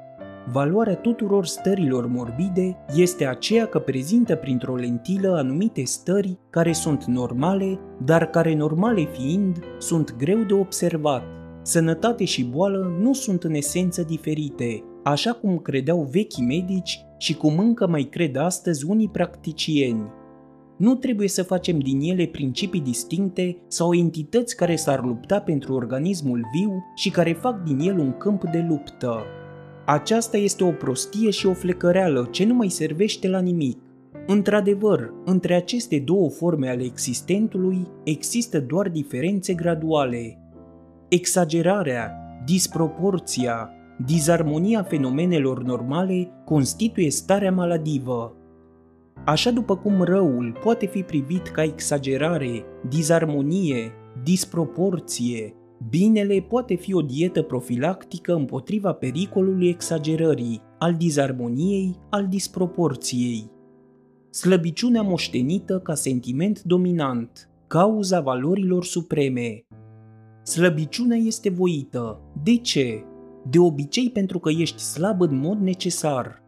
Valoarea 0.52 0.96
tuturor 0.96 1.46
stărilor 1.46 2.08
morbide 2.08 2.78
este 2.96 3.26
aceea 3.26 3.66
că 3.66 3.80
prezintă 3.80 4.36
printr-o 4.36 4.76
lentilă 4.76 5.36
anumite 5.38 5.84
stări 5.84 6.38
care 6.50 6.72
sunt 6.72 7.04
normale, 7.04 7.80
dar 8.06 8.26
care 8.26 8.56
normale 8.56 9.06
fiind, 9.06 9.60
sunt 9.78 10.16
greu 10.16 10.40
de 10.40 10.54
observat. 10.54 11.24
Sănătate 11.62 12.26
și 12.26 12.44
boală 12.44 12.98
nu 13.00 13.14
sunt 13.14 13.44
în 13.44 13.54
esență 13.54 14.02
diferite, 14.02 14.84
așa 15.04 15.32
cum 15.32 15.58
credeau 15.58 16.08
vechii 16.12 16.46
medici 16.46 17.06
și 17.18 17.36
cum 17.36 17.60
încă 17.60 17.88
mai 17.88 18.04
cred 18.04 18.36
astăzi 18.36 18.86
unii 18.86 19.10
practicieni. 19.10 20.12
Nu 20.78 20.96
trebuie 20.96 21.28
să 21.28 21.44
facem 21.44 21.80
din 21.80 22.00
ele 22.02 22.26
principii 22.26 22.82
distincte 22.82 23.58
sau 23.68 23.94
entități 23.94 24.56
care 24.56 24.76
s-ar 24.76 25.04
lupta 25.04 25.40
pentru 25.40 25.74
organismul 25.74 26.42
viu 26.54 26.84
și 26.96 27.10
care 27.10 27.34
fac 27.34 27.64
din 27.64 27.80
el 27.80 27.98
un 27.98 28.18
câmp 28.18 28.44
de 28.44 28.66
luptă. 28.70 29.24
Aceasta 29.86 30.38
este 30.38 30.63
o 30.63 30.72
prostie 30.72 31.30
și 31.30 31.46
o 31.46 31.54
flecăreală 31.54 32.28
ce 32.32 32.46
nu 32.46 32.54
mai 32.54 32.69
servește 32.69 33.28
la 33.28 33.39
nimic. 33.39 33.78
Într-adevăr, 34.28 35.13
între 35.26 35.54
aceste 35.54 36.00
două 36.00 36.30
forme 36.30 36.69
ale 36.69 36.84
existentului 36.84 37.88
există 38.04 38.60
doar 38.60 38.89
diferențe 38.89 39.54
graduale. 39.54 40.38
Exagerarea, 41.08 42.12
disproporția, 42.46 43.69
disarmonia 44.06 44.84
fenomenelor 44.84 45.63
normale 45.63 46.32
constituie 46.46 47.10
starea 47.10 47.52
maladivă. 47.52 48.36
Așa 49.26 49.52
după 49.52 49.76
cum 49.78 50.02
răul 50.02 50.60
poate 50.63 50.86
fi 50.86 51.02
privit 51.02 51.48
ca 51.48 51.63
exagerare, 51.63 52.63
disarmonie, 52.89 53.91
disproporție, 54.24 55.56
Binele 55.89 56.46
poate 56.50 56.76
fi 56.76 56.93
o 56.93 57.02
dietă 57.02 57.41
profilactică 57.41 58.34
împotriva 58.34 58.93
pericolului 58.93 59.69
exagerării, 59.69 60.62
al 60.80 60.93
disarmoniei, 60.93 61.98
al 62.10 62.28
disproporției. 62.28 63.52
Slăbiciunea 64.30 65.02
moștenită 65.02 65.80
ca 65.80 65.93
sentiment 65.93 66.62
dominant, 66.63 67.50
cauza 67.67 68.22
valorilor 68.22 68.86
supreme. 68.86 69.65
Slăbiciunea 70.43 71.17
este 71.17 71.50
voită. 71.50 72.22
De 72.43 72.56
ce? 72.58 73.04
De 73.50 73.60
obicei 73.60 74.10
pentru 74.10 74.39
că 74.39 74.50
ești 74.58 74.82
slab 74.82 75.22
în 75.22 75.39
mod 75.39 75.60
necesar. 75.60 76.41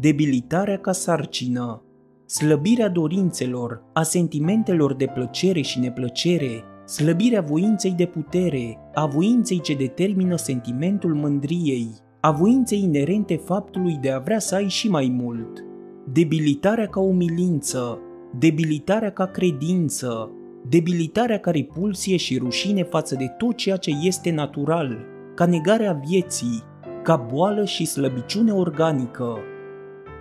Debilitarea 0.00 0.78
ca 0.78 0.92
sarcină. 0.92 1.82
Slăbirea 2.26 2.88
dorințelor, 2.88 3.82
a 3.92 4.02
sentimentelor 4.02 4.94
de 4.94 5.06
plăcere 5.14 5.60
și 5.60 5.78
neplăcere, 5.78 6.64
slăbirea 6.86 7.40
voinței 7.40 7.92
de 7.92 8.06
putere, 8.06 8.78
a 8.94 9.06
voinței 9.06 9.60
ce 9.60 9.74
determină 9.74 10.36
sentimentul 10.36 11.14
mândriei, 11.14 11.88
a 12.20 12.30
voinței 12.30 12.82
inerente 12.82 13.36
faptului 13.36 13.98
de 14.00 14.10
a 14.10 14.18
vrea 14.18 14.38
să 14.38 14.54
ai 14.54 14.68
și 14.68 14.88
mai 14.88 15.08
mult, 15.20 15.64
debilitarea 16.12 16.86
ca 16.86 17.00
umilință, 17.00 17.98
debilitarea 18.38 19.10
ca 19.10 19.26
credință, 19.26 20.30
debilitarea 20.68 21.38
ca 21.38 21.50
repulsie 21.50 22.16
și 22.16 22.38
rușine 22.38 22.84
față 22.84 23.14
de 23.14 23.26
tot 23.26 23.56
ceea 23.56 23.76
ce 23.76 23.90
este 24.02 24.30
natural, 24.30 24.98
ca 25.34 25.46
negarea 25.46 26.00
vieții, 26.06 26.62
ca 27.02 27.16
boală 27.16 27.64
și 27.64 27.84
slăbiciune 27.84 28.52
organică, 28.52 29.38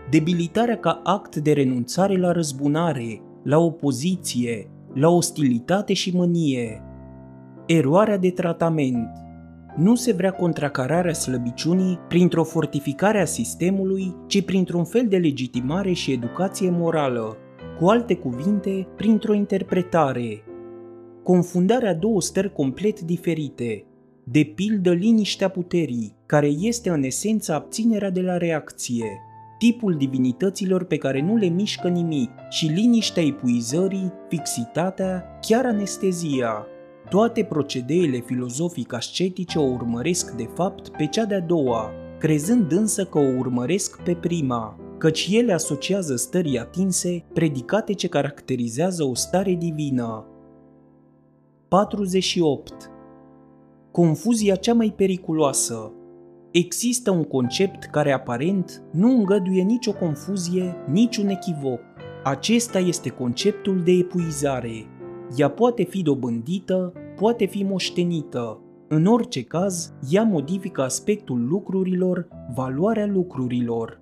debilitarea 0.10 0.78
ca 0.78 1.02
act 1.04 1.36
de 1.36 1.54
renunțare 1.54 2.18
la 2.18 2.32
răzbunare, 2.32 3.22
la 3.44 3.58
opoziție, 3.58 4.70
la 4.94 5.10
ostilitate 5.10 5.94
și 5.94 6.16
mânie. 6.16 6.91
Eroarea 7.74 8.18
de 8.18 8.30
tratament. 8.30 9.10
Nu 9.76 9.96
se 9.96 10.14
vrea 10.14 10.32
contracararea 10.32 11.14
slăbiciunii 11.14 12.00
printr-o 12.08 12.44
fortificare 12.44 13.22
a 13.22 13.26
sistemului, 13.26 14.16
ci 14.28 14.44
printr-un 14.44 14.84
fel 14.84 15.08
de 15.08 15.18
legitimare 15.18 15.92
și 15.92 16.12
educație 16.12 16.70
morală, 16.70 17.38
cu 17.80 17.86
alte 17.86 18.16
cuvinte, 18.16 18.88
printr-o 18.96 19.34
interpretare. 19.34 20.44
Confundarea 21.24 21.94
două 21.94 22.22
stări 22.22 22.54
complet 22.54 23.00
diferite, 23.00 23.86
de 24.24 24.52
pildă 24.56 24.92
liniștea 24.92 25.50
puterii, 25.50 26.16
care 26.26 26.48
este 26.48 26.90
în 26.90 27.04
esență 27.04 27.54
abținerea 27.54 28.10
de 28.10 28.22
la 28.22 28.38
reacție, 28.38 29.20
tipul 29.60 29.96
divinităților 29.96 30.84
pe 30.84 30.98
care 30.98 31.22
nu 31.22 31.36
le 31.36 31.48
mișcă 31.48 31.88
nimic 31.88 32.30
și 32.50 32.66
liniștea 32.66 33.24
epuizării, 33.24 34.14
fixitatea, 34.30 35.40
chiar 35.42 35.66
anestezia. 35.66 36.66
Toate 37.12 37.44
procedeele 37.44 38.20
filozofic-ascetice 38.20 39.60
o 39.60 39.64
urmăresc 39.64 40.32
de 40.32 40.50
fapt 40.54 40.90
pe 40.90 41.06
cea 41.06 41.26
de-a 41.26 41.40
doua, 41.40 41.92
crezând 42.20 42.72
însă 42.72 43.06
că 43.06 43.18
o 43.18 43.38
urmăresc 43.38 44.02
pe 44.02 44.14
prima, 44.16 44.80
căci 44.98 45.30
ele 45.32 45.54
asociază 45.54 46.16
stării 46.16 46.60
atinse, 46.60 47.26
predicate 47.34 47.94
ce 47.94 48.08
caracterizează 48.08 49.04
o 49.04 49.16
stare 49.16 49.54
divină. 49.54 50.26
48. 51.68 52.92
Confuzia 53.92 54.56
cea 54.56 54.74
mai 54.74 54.94
periculoasă 54.96 55.92
Există 56.52 57.12
un 57.12 57.24
concept 57.24 57.84
care 57.84 58.12
aparent 58.12 58.84
nu 58.92 59.10
îngăduie 59.10 59.62
nicio 59.62 59.94
confuzie, 59.94 60.76
niciun 60.88 61.28
echivoc. 61.28 61.80
Acesta 62.24 62.80
este 62.80 63.10
conceptul 63.10 63.82
de 63.84 63.92
epuizare. 63.92 64.86
ea 65.36 65.50
poate 65.50 65.84
fi 65.84 66.02
dobândită, 66.02 66.94
poate 67.16 67.46
fi 67.46 67.64
moștenită. 67.64 68.62
În 68.88 69.06
orice 69.06 69.44
caz, 69.44 69.94
ea 70.10 70.24
modifică 70.24 70.82
aspectul 70.82 71.48
lucrurilor, 71.48 72.28
valoarea 72.56 73.06
lucrurilor. 73.06 74.02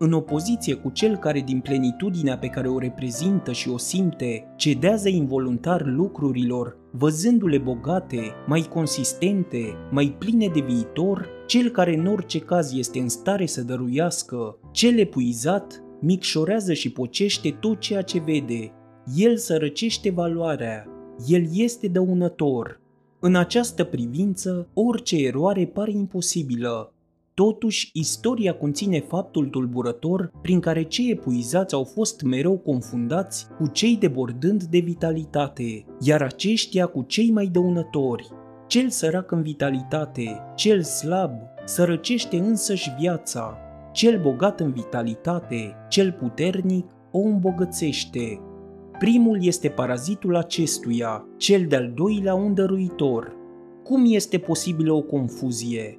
În 0.00 0.12
opoziție 0.12 0.74
cu 0.74 0.90
cel 0.90 1.16
care 1.16 1.40
din 1.40 1.60
plenitudinea 1.60 2.38
pe 2.38 2.46
care 2.46 2.68
o 2.68 2.78
reprezintă 2.78 3.52
și 3.52 3.68
o 3.68 3.78
simte, 3.78 4.52
cedează 4.56 5.08
involuntar 5.08 5.86
lucrurilor, 5.86 6.76
văzându-le 6.92 7.58
bogate, 7.58 8.32
mai 8.46 8.60
consistente, 8.60 9.76
mai 9.90 10.16
pline 10.18 10.50
de 10.54 10.60
viitor, 10.60 11.28
cel 11.46 11.68
care 11.68 11.96
în 11.96 12.06
orice 12.06 12.38
caz 12.38 12.74
este 12.76 12.98
în 12.98 13.08
stare 13.08 13.46
să 13.46 13.62
dăruiască, 13.62 14.58
cel 14.72 14.98
epuizat, 14.98 15.82
micșorează 16.00 16.72
și 16.72 16.92
pocește 16.92 17.56
tot 17.60 17.78
ceea 17.78 18.02
ce 18.02 18.22
vede. 18.26 18.72
El 19.16 19.36
sărăcește 19.36 20.10
valoarea. 20.10 20.97
El 21.26 21.46
este 21.52 21.88
dăunător. 21.88 22.80
În 23.20 23.34
această 23.34 23.84
privință, 23.84 24.68
orice 24.74 25.26
eroare 25.26 25.66
pare 25.66 25.90
imposibilă. 25.90 26.92
Totuși, 27.34 27.90
istoria 27.92 28.54
conține 28.54 29.00
faptul 29.00 29.46
tulburător 29.46 30.30
prin 30.42 30.60
care 30.60 30.82
cei 30.82 31.10
epuizați 31.10 31.74
au 31.74 31.84
fost 31.84 32.22
mereu 32.22 32.56
confundați 32.56 33.46
cu 33.58 33.66
cei 33.66 33.96
debordând 33.96 34.62
de 34.62 34.78
vitalitate, 34.78 35.84
iar 36.00 36.22
aceștia 36.22 36.86
cu 36.86 37.02
cei 37.02 37.30
mai 37.30 37.46
dăunători. 37.46 38.28
Cel 38.66 38.88
sărac 38.88 39.30
în 39.30 39.42
vitalitate, 39.42 40.40
cel 40.54 40.82
slab, 40.82 41.32
sărăcește 41.64 42.38
însăși 42.38 42.94
viața, 42.98 43.56
cel 43.92 44.20
bogat 44.20 44.60
în 44.60 44.72
vitalitate, 44.72 45.74
cel 45.88 46.12
puternic, 46.12 46.90
o 47.10 47.18
îmbogățește. 47.18 48.40
Primul 48.98 49.38
este 49.40 49.68
parazitul 49.68 50.36
acestuia, 50.36 51.24
cel 51.36 51.66
de-al 51.66 51.92
doilea 51.94 52.34
un 52.34 52.54
dăruitor. 52.54 53.36
Cum 53.84 54.04
este 54.06 54.38
posibilă 54.38 54.92
o 54.92 55.02
confuzie? 55.02 55.98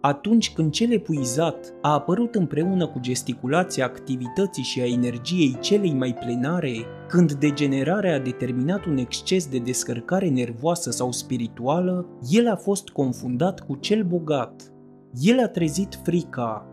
Atunci 0.00 0.52
când 0.52 0.72
cel 0.72 0.92
epuizat 0.92 1.74
a 1.80 1.92
apărut 1.92 2.34
împreună 2.34 2.86
cu 2.86 2.98
gesticulația 3.00 3.84
activității 3.84 4.62
și 4.62 4.80
a 4.80 4.86
energiei 4.86 5.56
celei 5.60 5.92
mai 5.92 6.14
plenare, 6.14 6.74
când 7.08 7.32
degenerarea 7.32 8.14
a 8.14 8.18
determinat 8.18 8.84
un 8.84 8.96
exces 8.96 9.46
de 9.46 9.58
descărcare 9.58 10.28
nervoasă 10.28 10.90
sau 10.90 11.12
spirituală, 11.12 12.06
el 12.30 12.48
a 12.48 12.56
fost 12.56 12.88
confundat 12.88 13.60
cu 13.60 13.76
cel 13.76 14.02
bogat. 14.04 14.72
El 15.20 15.38
a 15.40 15.48
trezit 15.48 16.00
frica, 16.02 16.69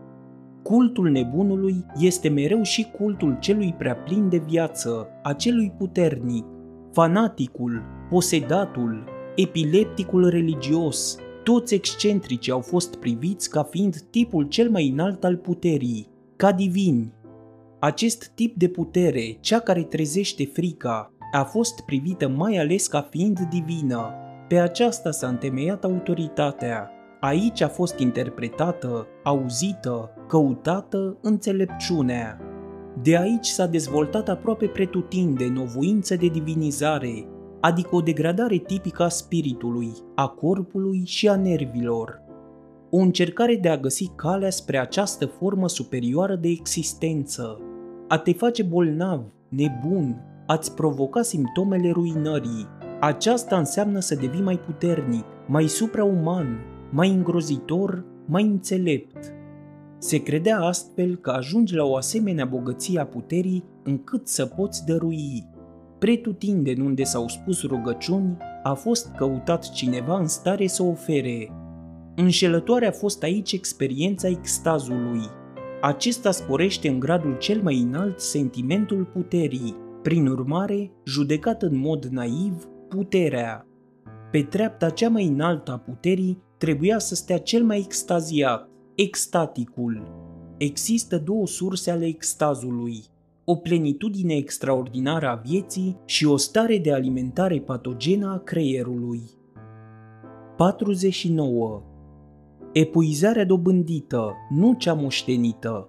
Cultul 0.68 1.10
nebunului 1.10 1.84
este 1.98 2.28
mereu 2.28 2.62
și 2.62 2.90
cultul 2.98 3.36
celui 3.40 3.74
prea 3.78 3.96
plin 3.96 4.28
de 4.28 4.36
viață, 4.36 5.08
a 5.22 5.32
celui 5.32 5.72
puternic, 5.78 6.44
fanaticul, 6.92 7.82
posedatul, 8.10 9.04
epilepticul 9.36 10.28
religios, 10.28 11.16
toți 11.44 11.74
excentrici 11.74 12.50
au 12.50 12.60
fost 12.60 12.96
priviți 12.96 13.50
ca 13.50 13.62
fiind 13.62 14.00
tipul 14.10 14.44
cel 14.44 14.70
mai 14.70 14.88
înalt 14.88 15.24
al 15.24 15.36
puterii, 15.36 16.08
ca 16.36 16.52
divini. 16.52 17.12
Acest 17.78 18.32
tip 18.34 18.56
de 18.56 18.68
putere, 18.68 19.36
cea 19.40 19.58
care 19.58 19.82
trezește 19.82 20.44
frica, 20.52 21.12
a 21.32 21.42
fost 21.42 21.80
privită 21.80 22.28
mai 22.28 22.56
ales 22.56 22.86
ca 22.86 23.08
fiind 23.10 23.38
divină. 23.40 24.12
Pe 24.48 24.58
aceasta 24.58 25.10
s-a 25.10 25.28
întemeiat 25.28 25.84
autoritatea, 25.84 26.92
Aici 27.20 27.60
a 27.60 27.68
fost 27.68 27.98
interpretată, 27.98 29.06
auzită, 29.28 30.10
căutată 30.28 31.16
înțelepciunea. 31.20 32.40
De 33.02 33.16
aici 33.16 33.46
s-a 33.46 33.66
dezvoltat 33.66 34.28
aproape 34.28 34.66
pretutinde 34.66 35.52
o 35.58 35.64
voință 35.64 36.16
de 36.16 36.26
divinizare, 36.26 37.28
adică 37.60 37.94
o 37.94 38.00
degradare 38.00 38.56
tipică 38.56 39.02
a 39.02 39.08
spiritului, 39.08 39.90
a 40.14 40.28
corpului 40.28 41.02
și 41.04 41.28
a 41.28 41.36
nervilor. 41.36 42.22
O 42.90 42.96
încercare 42.96 43.56
de 43.56 43.68
a 43.68 43.76
găsi 43.76 44.10
calea 44.14 44.50
spre 44.50 44.78
această 44.78 45.26
formă 45.26 45.68
superioară 45.68 46.36
de 46.36 46.48
existență, 46.48 47.60
a 48.08 48.18
te 48.18 48.32
face 48.32 48.62
bolnav, 48.62 49.22
nebun, 49.48 50.22
a-ți 50.46 50.74
provoca 50.74 51.22
simptomele 51.22 51.90
ruinării. 51.90 52.66
Aceasta 53.00 53.58
înseamnă 53.58 54.00
să 54.00 54.14
devii 54.14 54.42
mai 54.42 54.58
puternic, 54.58 55.24
mai 55.46 55.66
suprauman, 55.66 56.60
mai 56.90 57.10
îngrozitor, 57.10 58.04
mai 58.28 58.42
înțelept. 58.42 59.32
Se 59.98 60.22
credea 60.22 60.60
astfel 60.60 61.16
că 61.16 61.30
ajungi 61.30 61.74
la 61.74 61.84
o 61.84 61.96
asemenea 61.96 62.44
bogăție 62.44 63.00
a 63.00 63.06
puterii 63.06 63.64
încât 63.84 64.28
să 64.28 64.46
poți 64.46 64.84
dărui. 64.86 65.44
Pretutindeni 65.98 66.80
unde 66.80 67.02
s-au 67.02 67.28
spus 67.28 67.62
rugăciuni, 67.62 68.36
a 68.62 68.74
fost 68.74 69.10
căutat 69.16 69.70
cineva 69.70 70.18
în 70.18 70.26
stare 70.26 70.66
să 70.66 70.82
ofere. 70.82 71.52
Înșelătoare 72.16 72.86
a 72.86 72.92
fost 72.92 73.22
aici 73.22 73.52
experiența 73.52 74.28
extazului. 74.28 75.20
Acesta 75.80 76.30
sporește 76.30 76.88
în 76.88 76.98
gradul 76.98 77.36
cel 77.38 77.62
mai 77.62 77.78
înalt 77.78 78.20
sentimentul 78.20 79.04
puterii, 79.04 79.76
prin 80.02 80.26
urmare, 80.26 80.90
judecat 81.04 81.62
în 81.62 81.78
mod 81.78 82.04
naiv, 82.04 82.68
puterea. 82.88 83.66
Pe 84.30 84.42
treapta 84.42 84.90
cea 84.90 85.08
mai 85.08 85.26
înaltă 85.26 85.72
a 85.72 85.78
puterii 85.78 86.42
trebuia 86.58 86.98
să 86.98 87.14
stea 87.14 87.38
cel 87.38 87.64
mai 87.64 87.78
extaziat, 87.78 88.68
extaticul. 88.94 90.16
Există 90.56 91.18
două 91.18 91.46
surse 91.46 91.90
ale 91.90 92.06
extazului, 92.06 93.04
o 93.44 93.56
plenitudine 93.56 94.34
extraordinară 94.34 95.28
a 95.28 95.34
vieții 95.34 95.96
și 96.04 96.26
o 96.26 96.36
stare 96.36 96.78
de 96.78 96.92
alimentare 96.92 97.60
patogenă 97.60 98.32
a 98.32 98.38
creierului. 98.38 99.22
49. 100.56 101.82
Epuizarea 102.72 103.44
dobândită, 103.44 104.34
nu 104.50 104.74
cea 104.78 104.92
moștenită. 104.92 105.88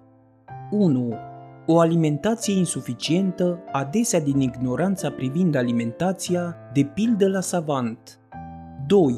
1. 0.70 1.14
O 1.66 1.78
alimentație 1.78 2.54
insuficientă, 2.54 3.58
adesea 3.72 4.20
din 4.20 4.40
ignoranța 4.40 5.10
privind 5.10 5.54
alimentația, 5.54 6.56
de 6.72 6.84
pildă 6.94 7.28
la 7.28 7.40
savant. 7.40 8.20
2 8.86 9.16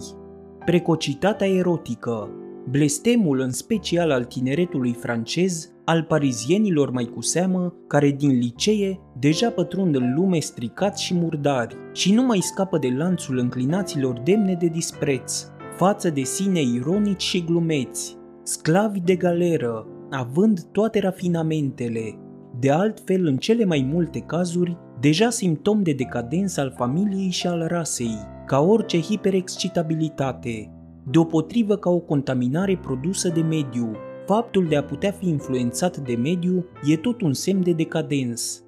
precocitatea 0.65 1.47
erotică, 1.47 2.31
blestemul 2.71 3.41
în 3.41 3.51
special 3.51 4.11
al 4.11 4.25
tineretului 4.25 4.93
francez, 4.93 5.73
al 5.85 6.03
parizienilor 6.03 6.91
mai 6.91 7.05
cu 7.05 7.21
seamă, 7.21 7.75
care 7.87 8.11
din 8.11 8.31
licee 8.31 9.01
deja 9.19 9.51
pătrund 9.51 9.95
în 9.95 10.15
lume 10.15 10.39
stricați 10.39 11.03
și 11.03 11.15
murdari 11.15 11.77
și 11.93 12.15
nu 12.15 12.23
mai 12.23 12.39
scapă 12.39 12.79
de 12.79 12.89
lanțul 12.97 13.39
înclinaților 13.39 14.21
demne 14.21 14.55
de 14.55 14.67
dispreț, 14.67 15.47
față 15.77 16.11
de 16.11 16.23
sine 16.23 16.61
ironici 16.61 17.23
și 17.23 17.45
glumeți, 17.45 18.17
sclavi 18.43 19.01
de 19.01 19.15
galeră, 19.15 19.87
având 20.11 20.61
toate 20.63 21.01
rafinamentele, 21.01 22.19
de 22.59 22.71
altfel 22.71 23.27
în 23.27 23.37
cele 23.37 23.65
mai 23.65 23.89
multe 23.93 24.19
cazuri, 24.19 24.77
deja 25.01 25.31
simptom 25.31 25.83
de 25.83 25.93
decadență 25.93 26.61
al 26.61 26.75
familiei 26.77 27.31
și 27.31 27.47
al 27.47 27.67
rasei, 27.69 28.19
ca 28.47 28.61
orice 28.61 29.01
hiperexcitabilitate, 29.01 30.71
deopotrivă 31.11 31.77
ca 31.77 31.91
o 31.91 31.99
contaminare 31.99 32.77
produsă 32.77 33.29
de 33.29 33.41
mediu. 33.41 33.91
Faptul 34.27 34.67
de 34.69 34.77
a 34.77 34.83
putea 34.85 35.11
fi 35.11 35.29
influențat 35.29 35.97
de 35.97 36.15
mediu 36.15 36.65
e 36.85 36.97
tot 36.97 37.21
un 37.21 37.33
semn 37.33 37.63
de 37.63 37.73
decadens. 37.73 38.65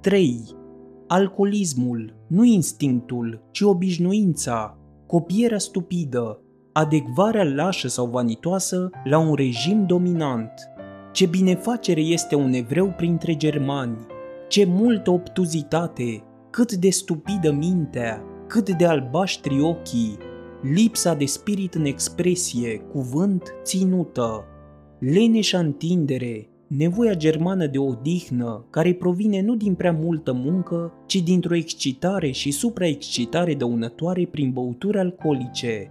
3. 0.00 0.40
Alcoolismul, 1.06 2.14
nu 2.26 2.44
instinctul, 2.44 3.42
ci 3.50 3.60
obișnuința, 3.60 4.78
copierea 5.06 5.58
stupidă, 5.58 6.40
adecvarea 6.72 7.44
lașă 7.44 7.88
sau 7.88 8.06
vanitoasă 8.06 8.90
la 9.04 9.18
un 9.18 9.34
regim 9.34 9.86
dominant. 9.86 10.52
Ce 11.12 11.26
binefacere 11.26 12.00
este 12.00 12.34
un 12.34 12.52
evreu 12.52 12.94
printre 12.96 13.36
germani, 13.36 14.06
ce 14.48 14.64
multă 14.68 15.10
obtuzitate, 15.10 16.22
cât 16.50 16.72
de 16.72 16.90
stupidă 16.90 17.52
mintea, 17.52 18.22
cât 18.52 18.70
de 18.70 18.86
albaștri 18.86 19.60
ochii, 19.60 20.16
lipsa 20.62 21.14
de 21.14 21.24
spirit 21.24 21.74
în 21.74 21.84
expresie, 21.84 22.78
cuvânt, 22.78 23.54
ținută, 23.62 24.44
leneșa 24.98 25.58
întindere, 25.58 26.48
nevoia 26.66 27.14
germană 27.14 27.66
de 27.66 27.78
odihnă, 27.78 28.66
care 28.70 28.94
provine 28.94 29.40
nu 29.40 29.54
din 29.54 29.74
prea 29.74 29.92
multă 29.92 30.32
muncă, 30.32 30.92
ci 31.06 31.22
dintr-o 31.22 31.54
excitare 31.54 32.30
și 32.30 32.50
supraexcitare 32.50 33.54
dăunătoare 33.54 34.28
prin 34.30 34.50
băuturi 34.50 34.98
alcoolice. 34.98 35.90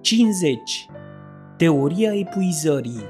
50. 0.00 0.86
Teoria 1.56 2.14
epuizării 2.14 3.02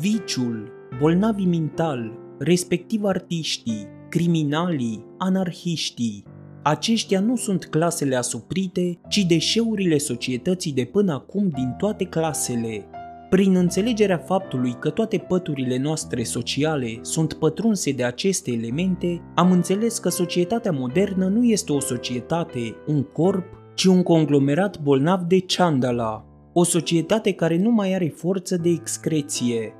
Viciul, 0.00 0.72
bolnavii 1.00 1.46
mental, 1.46 2.12
respectiv 2.38 3.04
artiștii, 3.04 3.86
criminalii, 4.08 5.04
anarhiștii, 5.18 6.24
aceștia 6.68 7.20
nu 7.20 7.36
sunt 7.36 7.64
clasele 7.64 8.16
asuprite, 8.16 8.98
ci 9.08 9.26
deșeurile 9.26 9.98
societății 9.98 10.72
de 10.72 10.84
până 10.84 11.12
acum 11.12 11.48
din 11.48 11.74
toate 11.78 12.04
clasele. 12.04 12.84
Prin 13.30 13.54
înțelegerea 13.54 14.18
faptului 14.18 14.76
că 14.78 14.90
toate 14.90 15.18
păturile 15.18 15.78
noastre 15.78 16.22
sociale 16.22 16.98
sunt 17.02 17.32
pătrunse 17.32 17.92
de 17.92 18.04
aceste 18.04 18.50
elemente, 18.50 19.22
am 19.34 19.52
înțeles 19.52 19.98
că 19.98 20.08
societatea 20.08 20.72
modernă 20.72 21.26
nu 21.26 21.44
este 21.44 21.72
o 21.72 21.80
societate, 21.80 22.76
un 22.86 23.02
corp, 23.02 23.44
ci 23.74 23.84
un 23.84 24.02
conglomerat 24.02 24.80
bolnav 24.80 25.20
de 25.20 25.44
chandala, 25.46 26.24
o 26.52 26.64
societate 26.64 27.32
care 27.32 27.58
nu 27.58 27.70
mai 27.70 27.94
are 27.94 28.12
forță 28.16 28.56
de 28.56 28.68
excreție. 28.68 29.72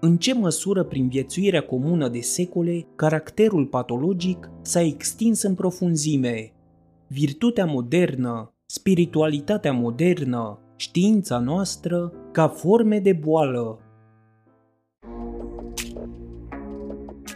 În 0.00 0.16
ce 0.16 0.34
măsură, 0.34 0.84
prin 0.84 1.08
viețuirea 1.08 1.62
comună 1.62 2.08
de 2.08 2.20
secole, 2.20 2.86
caracterul 2.96 3.66
patologic 3.66 4.50
s-a 4.62 4.80
extins 4.80 5.42
în 5.42 5.54
profunzime? 5.54 6.52
Virtutea 7.08 7.64
modernă, 7.64 8.54
spiritualitatea 8.66 9.72
modernă, 9.72 10.58
știința 10.76 11.38
noastră 11.38 12.12
ca 12.32 12.48
forme 12.48 12.98
de 12.98 13.12
boală. 13.12 13.78